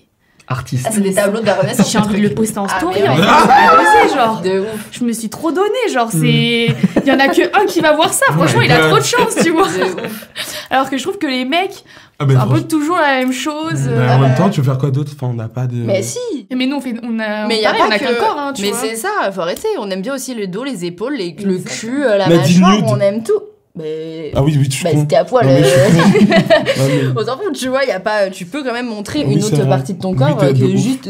[0.49, 0.86] Artiste.
[0.88, 1.91] Ah, c'est des tableaux de la Renaissance.
[1.91, 2.99] j'ai envie de le poster en Ah, story.
[3.01, 3.22] mais en ouais.
[3.22, 3.28] fait.
[3.28, 4.41] C'est pas possible, genre.
[4.41, 4.88] De ouf.
[4.93, 7.91] Je me suis trop donné, genre c'est, il y en a que un qui va
[7.91, 8.26] voir ça.
[8.32, 9.68] Franchement, il a trop de chance, tu vois.
[9.68, 10.30] De ouf.
[10.70, 11.84] Alors que je trouve que les mecs,
[12.20, 13.88] Ah, c'est ben, un peu toujours la même chose.
[13.88, 15.11] Mais euh, en même temps, tu veux faire quoi d'autre?
[15.15, 15.76] Enfin, on n'a pas de.
[15.76, 16.18] Mais si.
[16.55, 18.03] Mais nous, on fait, on a, Mais il y pareil, a on pas que...
[18.05, 19.68] qu'un corps, hein, tu Mais c'est ça, faut arrêter.
[19.80, 22.99] On aime bien aussi le dos, les épaules, les- le cul, euh, la mâchoire, on
[22.99, 23.39] aime tout.
[23.76, 24.32] Mais...
[24.36, 25.01] Ah oui, oui, tu Bah, con.
[25.01, 25.45] c'était à poil.
[25.47, 25.61] Euh.
[27.15, 29.43] On s'en fout, tu vois, y a pas, tu peux quand même montrer Oui, une
[29.43, 29.70] autre vrai.
[29.70, 31.07] partie de ton corps que juste.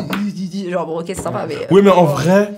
[0.69, 1.55] Genre, bon, ok, c'est sympa, mais.
[1.71, 2.51] Oui, mais en vrai.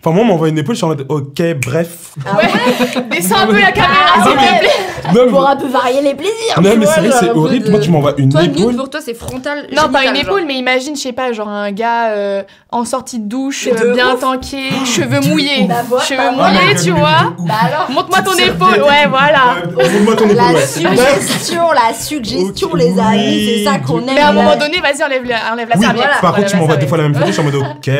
[0.00, 2.14] Enfin, moi, on m'envoie une épaule, je suis en mode, ok, bref.
[2.24, 4.70] Ah ouais, Descends un peu la caméra, Ah s'il te plaît.
[5.14, 6.60] Non, mais, Pour un peu varier les plaisirs.
[6.62, 7.66] non, mais c'est vrai, c'est horrible.
[7.66, 8.76] de- Moi, tu m'envoies une Toi, épaule.
[8.76, 9.66] pour toi, c'est frontal.
[9.74, 10.46] Non, pas une épaule, genre.
[10.48, 14.16] mais imagine, je sais pas, genre un gars euh, en sortie de douche, euh, bien
[14.16, 15.64] tanké, cheveux mouillés.
[15.68, 17.34] Bah, cheveux Ah, mouillés, tu vois.
[17.38, 17.54] Bah.
[17.88, 19.56] Montre-moi ton épaule, ouais, voilà.
[19.74, 20.66] Montre-moi ton épaule, La ouais.
[20.66, 24.14] suggestion, la suggestion, les amis, c'est ça qu'on aime.
[24.14, 26.06] Mais à un moment donné, vas-y, enlève la, enlève la Oui, serviette.
[26.20, 26.88] par contre, tu m'envoies des serviette.
[26.88, 27.90] fois la même photo, je suis en mode, ok.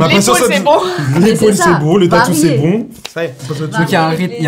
[0.00, 0.78] Ah, sur ça, c'est bon.
[1.20, 2.86] L'épaule, c'est bon, le tatou, c'est bon.
[3.16, 4.04] Donc il y, a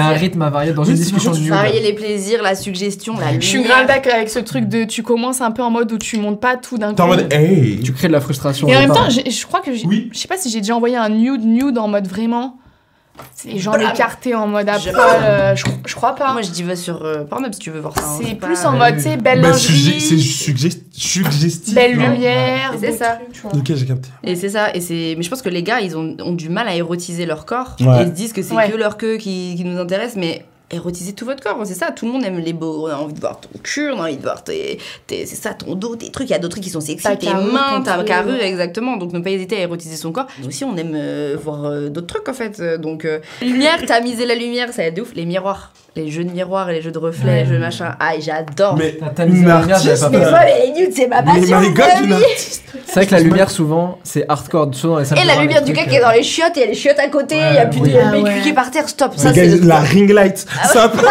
[0.07, 1.39] un rythme, à varier dans une discussion de.
[1.67, 3.41] Varier les plaisirs, la suggestion, la lumière.
[3.41, 5.99] Je suis grave d'accord avec ce truc de tu commences un peu en mode où
[5.99, 6.95] tu montes pas tout d'un coup.
[6.97, 7.81] T'es en mode, hey.
[7.83, 8.69] Tu crées de la frustration.
[8.69, 10.11] Et en même temps, je crois que Oui.
[10.13, 12.59] je sais pas si j'ai déjà envoyé un nude nude en mode vraiment.
[13.33, 13.93] C'est les gens Blam.
[13.93, 14.83] écartés en mode poil.
[15.23, 16.33] euh, je, je crois pas.
[16.33, 18.03] Moi, je dis va sur euh, Pornhub si tu veux voir ça.
[18.05, 21.75] hein, c'est pas- plus en mode, tu sais, belle Bah, lingerie, c'est sugge- suggestif.
[21.75, 22.75] belle non lumière.
[22.81, 23.11] C'est ça.
[23.13, 23.53] truc, tu vois.
[23.55, 24.09] Ok, j'ai capté.
[24.25, 25.15] Et c'est ça, et c'est.
[25.17, 27.77] Mais je pense que les gars, ils ont, ont du mal à érotiser leur corps.
[27.79, 27.87] Ouais.
[27.87, 28.69] Et ils se disent que c'est Ouais.
[28.69, 30.45] que leur queue qui, qui nous intéresse, mais
[30.75, 31.91] érotiser tout votre corps, c'est ça.
[31.93, 32.87] Tout le monde aime les beaux.
[32.87, 34.79] On a envie de voir ton cul, on a envie de voir tes.
[35.07, 36.29] tes- c'est ça, ton dos, tes trucs.
[36.29, 38.97] Il y a d'autres trucs qui sont sexy, Ta tes carrure, mains, ta carrure, exactement.
[38.97, 40.27] Donc ne pas hésiter à érotiser son corps.
[40.41, 42.59] Nous aussi, on aime euh, voir euh, d'autres trucs en fait.
[42.61, 45.15] Euh, Donc, euh, lumière, tamiser la lumière, ça aide de ouf.
[45.15, 45.73] Les miroirs.
[45.97, 47.41] Les jeux de miroirs et les jeux de reflets, Ouais.
[47.43, 47.95] les jeux de machin.
[48.01, 48.77] Ah, j'adore.
[48.77, 51.41] Mais T'as tamisé une la lumière, j'avais pas Mais moi, les nudes, c'est ma Mais
[51.41, 51.61] passion.
[52.87, 54.73] C'est vrai que la lumière, souvent, c'est hardcore.
[54.75, 56.63] Souvent dans les Et la lumière du gars qui est dans les chiottes, il y
[56.63, 57.91] a les chiottes à côté, il y a plus de oui.
[57.91, 59.13] il y a le Ah qui est par terre, stop.
[59.17, 60.47] Ça, c'est la ring light.
[60.65, 61.07] C'est un peu-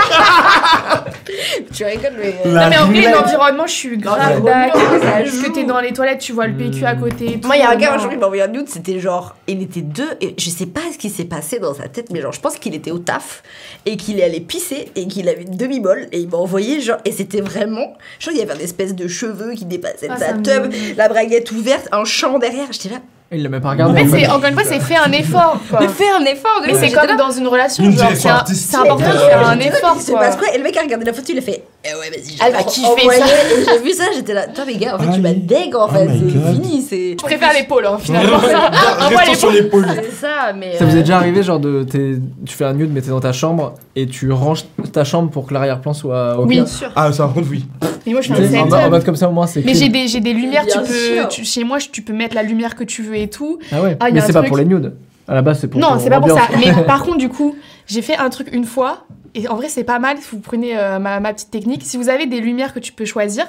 [1.73, 2.35] Tu rigoles, mais.
[2.45, 4.81] euh, Non mais en vrai, l'environnement, je suis grave d'accord.
[5.01, 7.39] ça que t'es dans les toilettes, tu vois le PQ à côté.
[7.43, 9.35] Moi, il y a un gars, un jour, il m'a envoyé un nude, c'était genre.
[9.47, 12.21] Il était deux, et je sais pas ce qui s'est passé dans sa tête, mais
[12.21, 13.43] genre, je pense qu'il était au taf,
[13.85, 16.97] et qu'il est allé pisser, et qu'il avait une demi-molle, et il m'a envoyé, genre,
[17.05, 17.93] et c'était vraiment.
[18.19, 20.71] Genre, il y avait une espèce de cheveux qui dépassaient de Ah, sa ça tub,
[20.97, 23.01] la braguette ouverte, un champ derrière, j'étais là.
[23.33, 23.99] Il l'a même pas En regardé.
[24.01, 25.79] fait, en c'est, mode- encore une fois, c'est fait un effort, quoi.
[25.81, 28.43] Mais fais un effort de Mais c'est comme dans une relation, Une genre, c'est, un-
[28.45, 30.19] c'est important de faire un effort, ce qui se quoi.
[30.21, 32.37] passe quoi Et le mec a regardé la photo, il a fait Eh ouais, vas-y,
[32.45, 33.25] Elle va j'ai kiffer ça.
[33.73, 34.47] J'ai vu ça, j'étais là.
[34.47, 36.53] Toi, mais gars, en fait, tu m'as deg en Oh fait, c'est God.
[36.53, 37.11] fini, c'est.
[37.11, 38.37] Je préfère l'épaule, hein, finalement.
[39.01, 39.85] Envoie Restons sur l'épaule.
[39.95, 40.77] C'est ça, mais.
[40.77, 42.15] Ça vous euh, est déjà arrivé, genre, de, t'es-
[42.45, 45.47] tu fais un nude, mais t'es dans ta chambre et tu ranges ta chambre pour
[45.47, 46.55] que l'arrière-plan soit au Oui.
[46.55, 46.91] Bien sûr.
[46.95, 47.65] Ah, ça, par contre, oui.
[48.05, 50.19] Mais moi, je sais, En, mode comme ça, au moins, c'est Mais j'ai des, j'ai
[50.19, 53.29] des lumières, tu peux, chez moi, tu peux mettre la lumière que tu veux et
[53.29, 53.59] tout.
[53.71, 53.97] Ah ouais.
[53.99, 54.93] Ah, mais c'est pas pour les nudes.
[55.27, 56.47] À la base, c'est pour Non, c'est pas pour ça.
[56.59, 57.55] Mais par contre, du coup,
[57.87, 59.05] j'ai fait un truc une fois.
[59.35, 61.81] Et en vrai, c'est pas mal si vous prenez euh, ma, ma petite technique.
[61.83, 63.45] Si vous avez des lumières que tu peux choisir,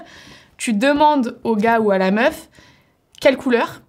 [0.56, 2.48] tu demandes au gars ou à la meuf
[3.20, 3.80] quelle couleur.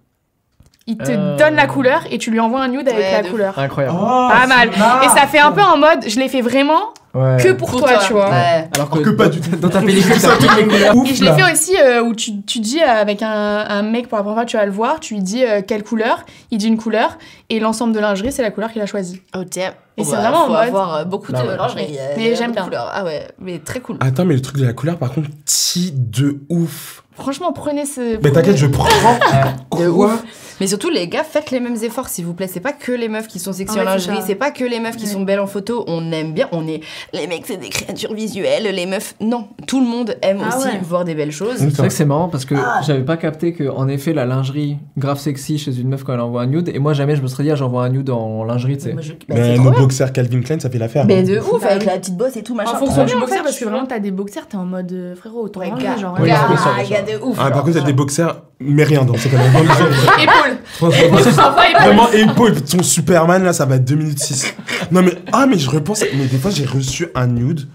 [0.88, 1.36] Il te Euh.
[1.36, 3.58] donne la couleur et tu lui envoies un nude avec Ouais, la de couleur.
[3.58, 3.96] Incroyable.
[4.00, 4.68] Oh, Pas mal.
[5.04, 7.36] Et ça fait un peu en mode, je l'ai fait vraiment Ouais.
[7.42, 8.28] que pour, toi, tu vois.
[8.28, 8.68] Ouais.
[8.74, 9.56] Alors Alors que pas du tout.
[9.56, 10.94] Dans ta pellicule, t'as toutes les couleurs.
[10.94, 13.30] Et Ouf, je l'ai fait aussi euh, où tu, tu dis euh, avec un,
[13.68, 15.82] un mec pour la première fois, tu vas le voir, tu lui dis euh, quelle
[15.82, 17.16] couleur, il dit une couleur,
[17.48, 19.22] et l'ensemble de lingerie, c'est la couleur qu'il a choisie.
[19.36, 19.72] Oh, tiens.
[19.98, 21.56] Et Oh, c'est bah, vraiment en faut mode- avoir beaucoup de Bah ouais.
[21.56, 21.96] lingerie.
[22.18, 22.64] Mais j'aime de bien.
[22.64, 22.90] couleurs.
[22.92, 23.96] Ah ouais, mais très cool.
[24.00, 27.02] Attends, mais le truc de la couleur, par contre, ti de ouf.
[27.14, 28.18] Franchement, prenez ce.
[28.22, 28.84] Mais t'inquiète, je prends.
[28.90, 30.22] De Quoi ouf.
[30.60, 32.46] Mais surtout, les gars, faites les mêmes efforts, s'il vous plaît.
[32.46, 34.22] C'est pas que les meufs qui sont sexy Ah en lingerie, ça.
[34.26, 35.84] c'est pas que les meufs qui sont belles en photo.
[35.86, 36.80] On aime bien, on est.
[37.12, 39.14] Les mecs, c'est des créatures visuelles, les meufs.
[39.20, 40.80] Non, tout le monde aime Ah aussi ouais.
[40.82, 41.56] voir des belles choses.
[41.58, 42.80] C'est vrai que c'est marrant parce que Ah.
[42.86, 46.20] j'avais pas capté que en effet la lingerie grave sexy chez une meuf quand elle
[46.20, 48.44] envoie un nude et moi jamais je me serais dit ah, j'envoie un nude en
[48.44, 48.92] lingerie tu sais.
[48.92, 51.04] Bah, c'est Mais nos boxers Calvin Klein, ça fait l'affaire.
[51.06, 51.22] Mais hein.
[51.22, 52.72] de ouf, Bah avec la petite bosse et tout, machin.
[52.74, 55.44] En fonction du boxer, parce que vraiment, t'as des boxers, t'es en mode euh, frérot,
[55.44, 56.16] autant Ouais, ranger, gars, genre.
[56.20, 57.36] Gars, de ouf.
[57.38, 57.64] Ah, par genre.
[57.66, 59.44] contre, a des boxers, mais rien dans ces cas-là.
[60.22, 64.54] Épaule Franchement, Enfin, épaule Vraiment, épaule, son Superman, là, ça va être 2 minutes 6.
[64.90, 67.68] Non, mais, ah, mais je repense, mais des fois, j'ai reçu un nude,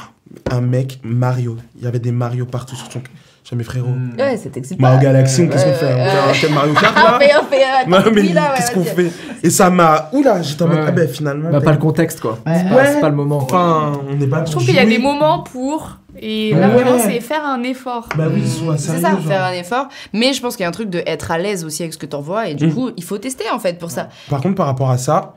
[0.50, 1.56] un mec Mario.
[1.76, 3.00] Il y avait des Mario partout sur son.
[3.44, 3.88] J'ai mes frérots.
[3.88, 4.12] Mm.
[4.18, 4.80] Ouais, c'est excité.
[4.82, 5.94] Mario Galaxy, qu'est-ce qu'on fait ouais,
[6.24, 6.34] On ouais.
[6.34, 9.10] fait un Mario Kart, Ah, là là, qu'est-ce qu'on fait
[9.42, 10.10] Et ça m'a.
[10.12, 11.50] Oula, j'étais en mode, ah, ben finalement.
[11.50, 12.38] Bah pas le contexte quoi.
[12.46, 12.58] Ouais.
[12.62, 13.38] C'est pas- C'est pas le moment.
[13.38, 14.44] Enfin, on n'est pas.
[14.44, 15.96] Je trouve qu'il y a des moments pour.
[16.20, 16.74] Et là, Ouais.
[16.82, 18.08] vraiment, c'est faire un effort.
[18.16, 19.20] Bah oui, sois C'est ça, genre.
[19.20, 19.88] faire un effort.
[20.12, 21.98] Mais je pense qu'il y a un truc de être à l'aise aussi avec ce
[21.98, 22.48] que t'envoies.
[22.48, 22.74] Et du Mm.
[22.74, 24.08] coup, il faut tester en fait pour ça.
[24.28, 25.36] Par contre, par rapport à ça,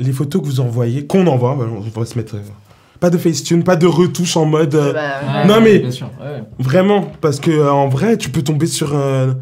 [0.00, 2.34] les photos que vous envoyez, qu'on envoie, bah, on va se mettre.
[2.36, 2.40] euh,
[2.98, 4.74] Pas de Facetune, pas de retouche en mode.
[4.74, 5.00] euh, Bah,
[5.42, 6.10] Ouais, Non, ouais, mais- bien sûr.
[6.20, 6.42] ouais.
[6.58, 9.32] Vraiment, parce que euh, en vrai, tu peux tomber sur euh,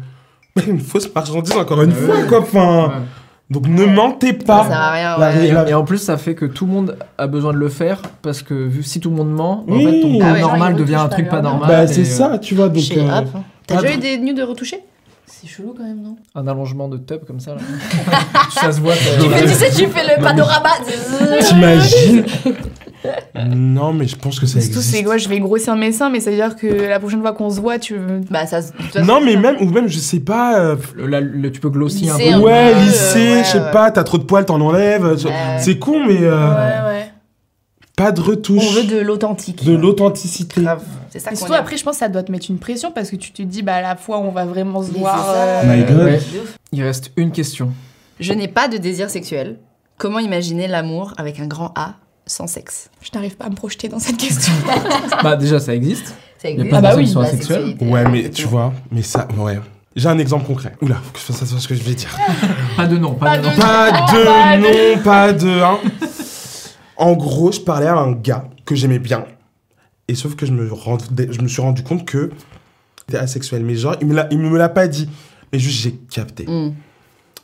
[0.67, 1.95] une fausse marchandise encore une Ouais.
[1.95, 2.39] fois, quoi.
[2.41, 2.93] Enfin, Ouais.
[3.49, 4.63] donc ne mentez ça pas.
[4.69, 5.17] sert à rien.
[5.19, 5.51] Ouais.
[5.51, 8.01] la- Et en plus, ça fait que tout le monde a besoin de le faire
[8.21, 9.85] parce que vu si tout le monde ment, Oui.
[9.85, 11.67] en fait, ton Ah ouais, normal devient un truc pas normal.
[11.69, 12.69] Bah, c'est euh, ça, tu vois.
[12.69, 13.05] Donc, Chez.
[13.67, 14.79] T'as déjà eu de- des nudes retouchés
[15.31, 17.53] C'est chelou quand même, non Un allongement de tub comme ça.
[17.55, 17.61] Là.
[18.53, 18.95] ça se voit.
[18.95, 20.69] ça- Tu fais, tu sais, tu fais le panorama.
[21.41, 22.25] T'imagines
[23.47, 25.07] Non, mais je pense que ça Surtout, c'est existe.
[25.07, 27.49] ouais, je vais grossir mes seins, mais ça veut dire que la prochaine fois qu'on
[27.49, 27.95] se voit, tu.
[28.29, 28.59] Bah, ça.
[29.03, 30.59] Non, mais même, ou même, je sais pas.
[30.59, 32.35] euh, Le- la- le- tu peux glossy un peu.
[32.43, 33.71] ouais, lycée, ouais, je sais ouais.
[33.71, 35.05] pas, t'as trop de poils, t'en enlèves.
[35.05, 35.31] Ouais.
[35.59, 36.88] C'est con, mais euh, Ouais, ouais.
[38.03, 38.63] Pas de retouche.
[38.67, 39.63] On veut de l'authentique.
[39.63, 40.63] de l'authenticité.
[41.09, 43.15] C'est ça surtout, après, je pense que ça doit te mettre une pression parce que
[43.15, 45.25] tu te dis, bah, à la fois, on va vraiment se Mais voir.
[45.29, 46.03] euh, My God.
[46.05, 46.19] Ouais.
[46.71, 47.71] Il reste une question.
[48.19, 49.57] Je n'ai pas de désir sexuel.
[49.97, 51.95] Comment imaginer l'amour avec un grand A
[52.25, 52.89] sans sexe?
[53.01, 54.53] Je n'arrive pas à me projeter dans cette question.
[55.23, 56.13] bah déjà, ça existe.
[56.41, 56.69] Ça y a existe.
[56.71, 59.59] pas de Ah bah oui, sexualité, Ouais, mais tu vois, mais ça, ouais.
[59.95, 60.73] J'ai un exemple concret.
[60.81, 62.15] Oula, faut que je fasse attention à ce que je vais dire.
[62.77, 63.13] Pas de nom.
[63.13, 63.55] Pas, Pas de de nom.
[63.55, 63.59] nom.
[63.59, 65.61] Pas de pas de- nom, pas de.
[65.61, 65.77] hein.
[66.99, 69.25] En gros, je parlais à un gars que j'aimais bien.
[70.07, 72.29] Et sauf que je me, rendais- je me suis rendu compte que
[73.07, 73.63] était asexuel.
[73.63, 75.09] Mais genre, il il me l'a pas dit.
[75.51, 76.45] Mais juste, j'ai capté.
[76.45, 76.73] Mm.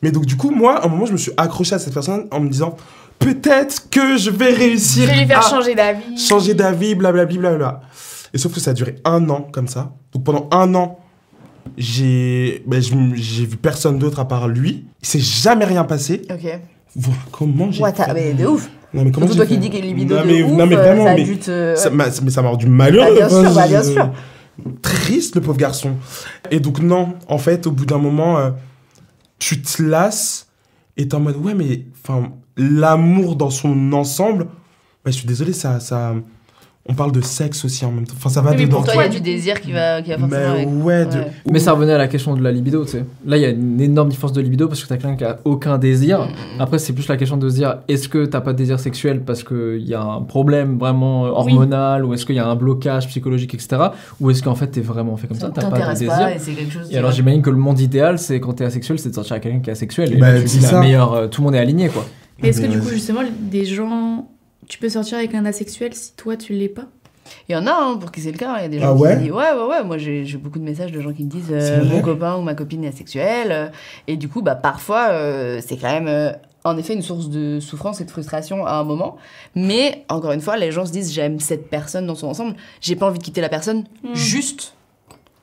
[0.02, 2.28] Mais donc, du coup, moi, à un moment, je me suis accroché à cette personne
[2.32, 2.76] en me disant
[3.18, 6.18] peut-être que je vais Je réussir vais lui faire à changer d'avis.
[6.18, 7.56] changer d'avis, blablabla.
[7.56, 7.82] Bla
[8.34, 9.94] et sauf que ça a duré un an comme ça.
[10.12, 11.00] Donc, pendant un an,
[11.78, 14.86] j'ai ben, je j'ai vu personne d'autre à part lui.
[15.02, 16.22] Il s'est jamais rien passé.
[16.30, 16.60] Ok.
[16.96, 18.14] Voilà comment j'ai Ouais, t'as- fait.
[18.14, 18.70] mais de ouf.
[18.94, 20.66] Non, mais comment Surtout toi qui dis qu'il est libido non, de mais, ouf, non,
[20.66, 23.08] mais euh, vraiment, ça a mais dû te- ça m'a mais ça m'a rendu malheureux.
[23.20, 24.12] Bah, bien sûr, Enfin, bah, bien sûr.
[24.82, 25.96] Triste, le pauvre garçon.
[26.50, 28.52] Et donc, non, en fait, au bout d'un moment, euh,
[29.38, 30.48] tu te lasses
[30.96, 34.46] et t'es en mode, ouais, mais enfin, l'amour dans son ensemble,
[35.04, 36.14] bah, je suis désolé, ça, ça,
[36.88, 38.14] on parle de sexe aussi en même temps.
[38.16, 38.78] Enfin, ça va mais dedans.
[38.78, 40.68] pour Toi, il y a du désir qui va, qui va forcément Mais avec.
[40.84, 41.32] ouais, de- Ouais.
[41.52, 43.06] Mais ça revenait à la question de la libido, tu sais.
[43.26, 45.40] Là, il y a une énorme différence de libido parce que t'as quelqu'un qui a
[45.46, 46.20] aucun désir.
[46.22, 46.62] Mm.
[46.62, 49.22] Après, c'est plus la question de se dire est-ce que t'as pas de désir sexuel
[49.22, 53.08] parce qu'il y a un problème vraiment hormonal ou est-ce qu'il y a un blocage
[53.08, 53.78] psychologique, etc.
[54.22, 56.34] Ou est-ce qu'en fait t'es vraiment fait comme ça, Ça t'as pas de désir pas
[56.36, 56.88] et c'est quelque chose.
[56.92, 59.44] Et alors j'imagine que le monde idéal, c'est quand t'es asexuel, c'est de sortir avec
[59.44, 60.14] quelqu'un qui est asexuel.
[60.14, 60.80] Et Bah, là, tu dis la ça.
[60.80, 62.06] meilleure, euh, tout le monde est aligné quoi.
[62.44, 64.28] Mais est-ce que du coup, justement, des gens.
[64.68, 66.86] Tu peux sortir avec un asexuel si toi, tu l'es pas
[67.50, 68.56] Il y en a hein, pour qui c'est le cas.
[68.60, 69.84] Il y a des gens Ah ouais qui disent Ouais, ouais, ouais.
[69.84, 72.56] Moi, j'ai beaucoup de messages de gens qui me disent euh, Mon copain ou ma
[72.56, 73.52] copine est asexuelle.
[73.52, 73.68] euh,
[74.08, 76.08] Et du coup, bah, parfois, euh, c'est quand même.
[76.08, 76.32] euh,
[76.64, 79.18] en effet, une source de souffrance et de frustration à un moment.
[79.54, 82.56] Mais, encore une fois, les gens se disent J'aime cette personne dans son ensemble.
[82.82, 84.74] J'ai pas envie de quitter la personne juste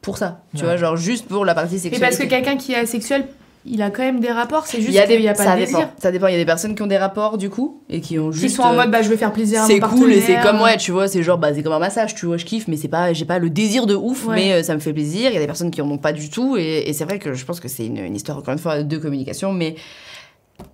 [0.01, 0.41] pour ça.
[0.57, 0.64] Tu Ouais.
[0.70, 2.01] vois, genre juste pour la partie Mais sexuelle.
[2.01, 3.29] parce que quelqu'un qui est asexuel,
[3.65, 5.35] il a quand même des rapports, c'est juste il y a des, qu'il n'y a
[5.35, 5.79] pas ça de dépend.
[5.79, 5.89] désir.
[5.99, 6.27] Ça dépend.
[6.27, 8.39] Il y a des personnes qui ont des rapports, du coup, et qui ont Qui
[8.41, 8.57] juste.
[8.57, 10.03] sont en euh, mode, bah, je veux faire plaisir à mon c'est partenaire.
[10.05, 12.27] cool et c'est comme ouais tu vois c'est genre bah c'est comme un massage tu
[12.27, 14.35] vois je kiffe mais c'est pas j'ai pas le désir de ouf Ouais.
[14.37, 16.13] mais euh, ça me fait plaisir il y a des personnes qui en ont pas
[16.13, 18.53] du tout et, et c'est vrai que je pense que c'est une, une histoire encore
[18.53, 19.77] une fois de communication mais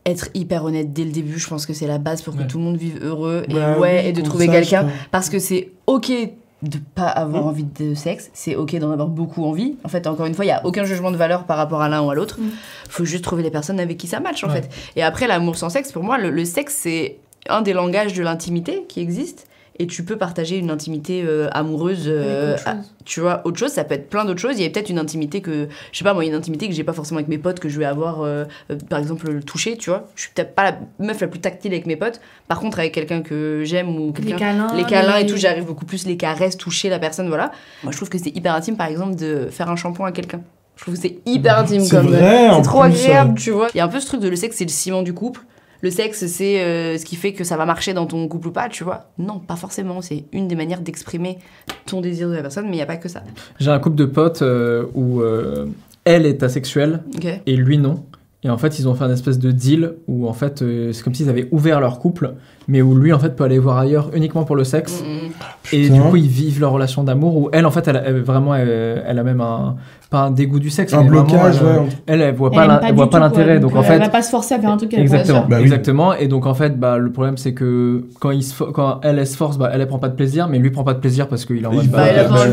[0.07, 2.47] être hyper honnête dès le début je pense que c'est la base pour que Ouais.
[2.47, 5.39] tout le monde vive heureux et Bah ouais oui, et de trouver quelqu'un parce que
[5.39, 6.11] c'est ok
[6.63, 7.49] de pas avoir Mm.
[7.49, 10.49] envie de sexe c'est ok d'en avoir beaucoup envie en fait encore une fois il
[10.49, 12.49] y a aucun jugement de valeur par rapport à l'un ou à l'autre Mm.
[12.89, 14.63] faut juste trouver les personnes avec qui ça match en Ouais.
[14.63, 18.13] fait et après l'amour sans sexe pour moi le, le sexe c'est un des langages
[18.15, 19.47] de l'intimité qui existe
[19.79, 22.05] et tu peux partager une intimité euh, amoureuse.
[22.07, 24.55] euh, à- tu vois, autre chose, ça peut être plein d'autres choses.
[24.59, 26.85] Il y a peut-être une intimité que, je sais pas moi, une intimité que j'ai
[26.85, 29.77] pas forcément avec mes potes, que je vais avoir, euh, euh, par exemple, le toucher,
[29.77, 30.09] tu vois.
[30.15, 32.21] Je suis peut-être pas la meuf la plus tactile avec mes potes.
[32.49, 34.37] Par contre, avec quelqu'un que j'aime ou Les quelqu'un.
[34.39, 34.75] câlins.
[34.77, 37.51] Les câlins et les- tout, j'arrive beaucoup plus les caresses, toucher la personne, voilà.
[37.83, 40.41] Moi, je trouve que c'est hyper intime, par exemple, de faire un shampoing à quelqu'un.
[40.77, 42.07] Je trouve que c'est hyper intime C'est comme.
[42.09, 43.35] vrai, en c'est trop plus, agréable, euh.
[43.41, 43.69] tu vois.
[43.75, 45.41] Il y a un peu ce truc de le sexe, c'est le ciment du couple.
[45.81, 48.51] Le sexe, c'est euh, ce qui fait que ça va marcher dans ton couple ou
[48.53, 49.11] pas, tu vois.
[49.19, 50.01] Non, pas forcément.
[50.03, 51.39] C'est une des manières d'exprimer
[51.87, 53.23] ton désir de la personne, mais il n'y a pas que ça.
[53.61, 55.67] J'ai un couple de potes euh, où euh,
[56.05, 57.03] elle est asexuelle
[57.47, 58.05] et lui non.
[58.45, 61.03] Et en fait, ils ont fait un espèce de deal où en fait, euh, c'est
[61.03, 62.35] comme s'ils avaient ouvert leur couple,
[62.69, 65.03] mais où lui en fait peut aller voir ailleurs uniquement pour le sexe.
[65.03, 65.31] Mm, mm.
[65.73, 65.95] Et Putain.
[65.95, 68.55] du coup, ils vivent leur relation d'amour où elle en fait, elle, a- elle- vraiment,
[68.55, 69.77] elle, elle a même un
[70.11, 71.89] pas un dégoût du sexe, Un mais vraiment, blocage, elle, ouais.
[72.07, 73.61] Elle, elle voit Elle pas, pas voit pas l'intérêt.
[73.61, 75.17] Donc, en euh, fait, elle va pas se forcer à faire un truc qu'elle pas
[75.17, 75.47] Exactement.
[75.49, 75.63] Bah oui.
[75.65, 76.15] exactement.
[76.15, 79.19] Et donc en fait, bah, le problème c'est que quand, il se fo- quand elle,
[79.19, 81.01] elle se force, bah, elle, elle prend pas de plaisir, mais lui prend pas de
[81.01, 82.47] plaisir parce qu'il est en va- bah, Bah, elle a pas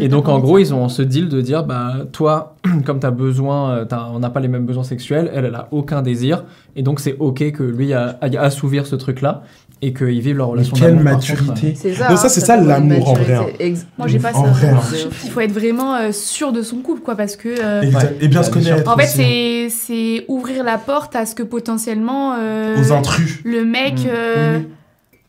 [0.00, 3.10] Et donc pas en gros, ils ont ce deal de dire bah toi, comme t'as
[3.10, 3.84] besoin, euh,
[4.14, 6.44] on n'a pas les mêmes besoins sexuels, elle, elle a aucun désir,
[6.76, 9.42] et donc c'est ok que lui a- aille assouvir ce truc-là
[9.80, 11.74] et qu'ils vivent leur Mais relation quelle d'amour, contre, maturité.
[11.76, 12.08] C'est ça.
[12.10, 13.54] Non, ça, hein, c'est ça, une l'amour, en vrai.
[13.60, 14.50] Ex- Moi, j'ai pas En ça.
[14.50, 14.80] vrai, hein.
[15.24, 17.48] Il faut être vraiment euh, sûr de son couple, quoi, parce que.
[17.48, 17.82] euh.
[18.20, 18.90] Et bien se connaître.
[18.92, 19.24] En fait, aussi, hein.
[19.24, 23.38] c'est c'est ouvrir la porte à ce que potentiellement euh, Aux intrus.
[23.44, 23.94] le mec.
[24.00, 24.06] Mm.
[24.08, 24.58] euh,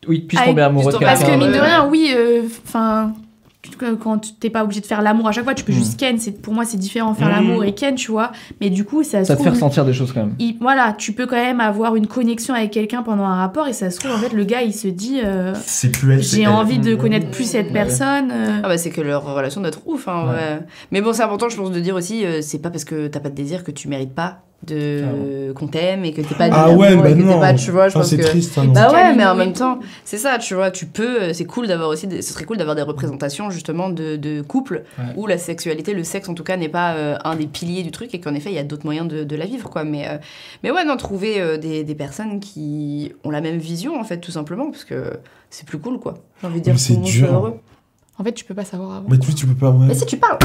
[0.08, 2.14] Oui, puis Avec- tomber amoureux Parce que mine de rien, oui,
[2.66, 3.12] enfin.
[3.78, 5.76] Quand tu t'es pas obligé de faire l'amour à chaque fois, tu peux Mm.
[5.76, 6.18] juste ken.
[6.18, 7.32] C'est pour moi c'est différent faire Mm.
[7.32, 8.32] l'amour et ken, tu vois.
[8.60, 10.34] Mais du coup, ça se Ça te fait ressentir des choses quand même.
[10.38, 13.72] il- voilà, tu peux quand même avoir une connexion avec quelqu'un pendant un rapport et
[13.72, 16.24] ça se trouve en fait le gars il se dit euh, C'est plus elle.
[16.24, 16.48] c'est j'ai elle.
[16.48, 17.72] envie de connaître plus cette Ouais.
[17.72, 18.30] personne.
[18.32, 20.34] euh, Ah bah c'est que leur relation doit être ouf, hein, Ouais.
[20.34, 20.60] ouais.
[20.90, 23.20] Mais bon, c'est important, je pense, de dire aussi, euh, c'est pas parce que t'as
[23.20, 26.70] pas de désir que tu mérites pas de qu'on t'aime et que t'es pas Ah
[26.70, 27.40] ouais, bah non.
[27.40, 28.22] pas, tu vois, je Ah, pense c'est que...
[28.22, 28.58] triste.
[28.58, 28.66] hein.
[28.74, 31.66] Bah ouais, mais en même temps, c'est ça, tu vois, tu peux, euh, c'est cool
[31.66, 35.04] d'avoir aussi, des- ce serait cool d'avoir des représentations justement de, de couples Ouais.
[35.16, 37.90] où la sexualité, le sexe en tout cas, n'est pas euh, un des piliers du
[37.90, 39.84] truc et qu'en effet, il y a d'autres moyens de, de la vivre, quoi.
[39.84, 40.18] Mais, euh,
[40.62, 44.18] mais ouais, non, trouver euh, des, des personnes qui ont la même vision, en fait,
[44.18, 45.14] tout simplement, parce que
[45.48, 46.14] c'est plus cool, quoi.
[46.42, 47.32] J'ai envie de dire c'est tout le monde dur.
[47.32, 47.54] heureux.
[48.20, 49.06] En fait, tu peux pas savoir avant.
[49.08, 49.86] Mais tu, tu peux pas, ouais.
[49.88, 50.36] Mais si tu parles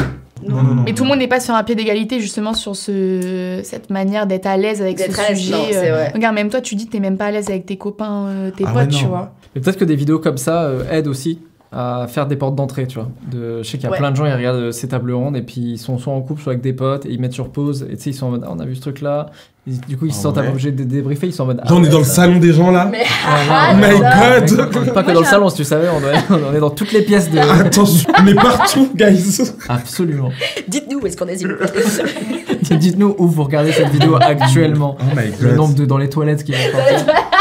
[0.48, 0.84] Non, non, non.
[0.86, 4.28] Mais tout le monde n'est pas sur un pied d'égalité justement sur ce, cette manière
[4.28, 5.54] d'être à l'aise avec ce sujet.
[5.76, 6.12] euh, vrai.
[6.14, 8.52] Regarde, même toi, tu dis que t'es même pas à l'aise avec tes copains, euh,
[8.52, 9.34] tes Ah potes, ouais, tu vois.
[9.54, 11.40] Mais peut-être que des vidéos comme ça euh, aident aussi
[11.72, 13.10] à faire des portes d'entrée, tu vois.
[13.30, 13.98] De, je sais qu'il y a Ouais.
[13.98, 16.22] plein de gens, ils regardent euh, ces tables rondes et puis ils sont soit en
[16.22, 17.86] couple, soit avec des potes et ils mettent sur pause.
[17.90, 19.28] Et tu sais, ils sont en mode, ah, on a vu ce truc-là.
[19.68, 20.48] Ils- Du coup, ils se Ah sentent ouais.
[20.48, 21.28] obligés de débriefer.
[21.28, 22.88] Ils sont en mode, Là, on est dans le salon des gens là.
[22.90, 24.94] Mais Ah, Oh my god!
[24.94, 27.02] Pas que dans le salon, si tu savais, on, doit- on est dans toutes les
[27.02, 27.40] pièces de.
[27.40, 29.42] Attention, on est partout, guys.
[29.68, 30.30] Absolument.
[30.68, 31.44] dites-nous où est-ce qu'on est.
[32.78, 34.98] Dites-nous où vous regardez cette vidéo actuellement.
[35.00, 35.58] Oh my Le god.
[35.58, 36.58] nombre de dans les toilettes qui vont.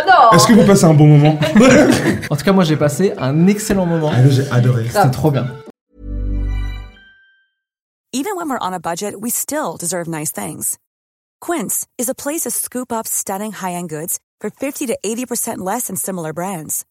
[0.00, 1.38] Ah non Est-ce que vous passez un bon moment
[2.30, 4.10] En tout cas, moi, j'ai passé un excellent moment.
[4.12, 4.86] Ah, J'ai adoré.
[4.88, 5.46] C'était trop bien.
[8.12, 10.78] Even when we're on a budget, we still deserve nice things.
[11.40, 15.86] Quince is a place to scoop up stunning high-end goods for 50 to 80% less
[15.86, 16.84] than similar brands.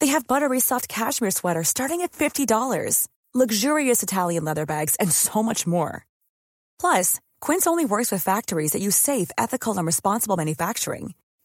[0.00, 5.42] They have buttery soft cashmere sweaters starting at $50, luxurious Italian leather bags, and so
[5.42, 6.04] much more.
[6.78, 11.14] Plus, Quince only works with factories that use safe, ethical, and responsible manufacturing.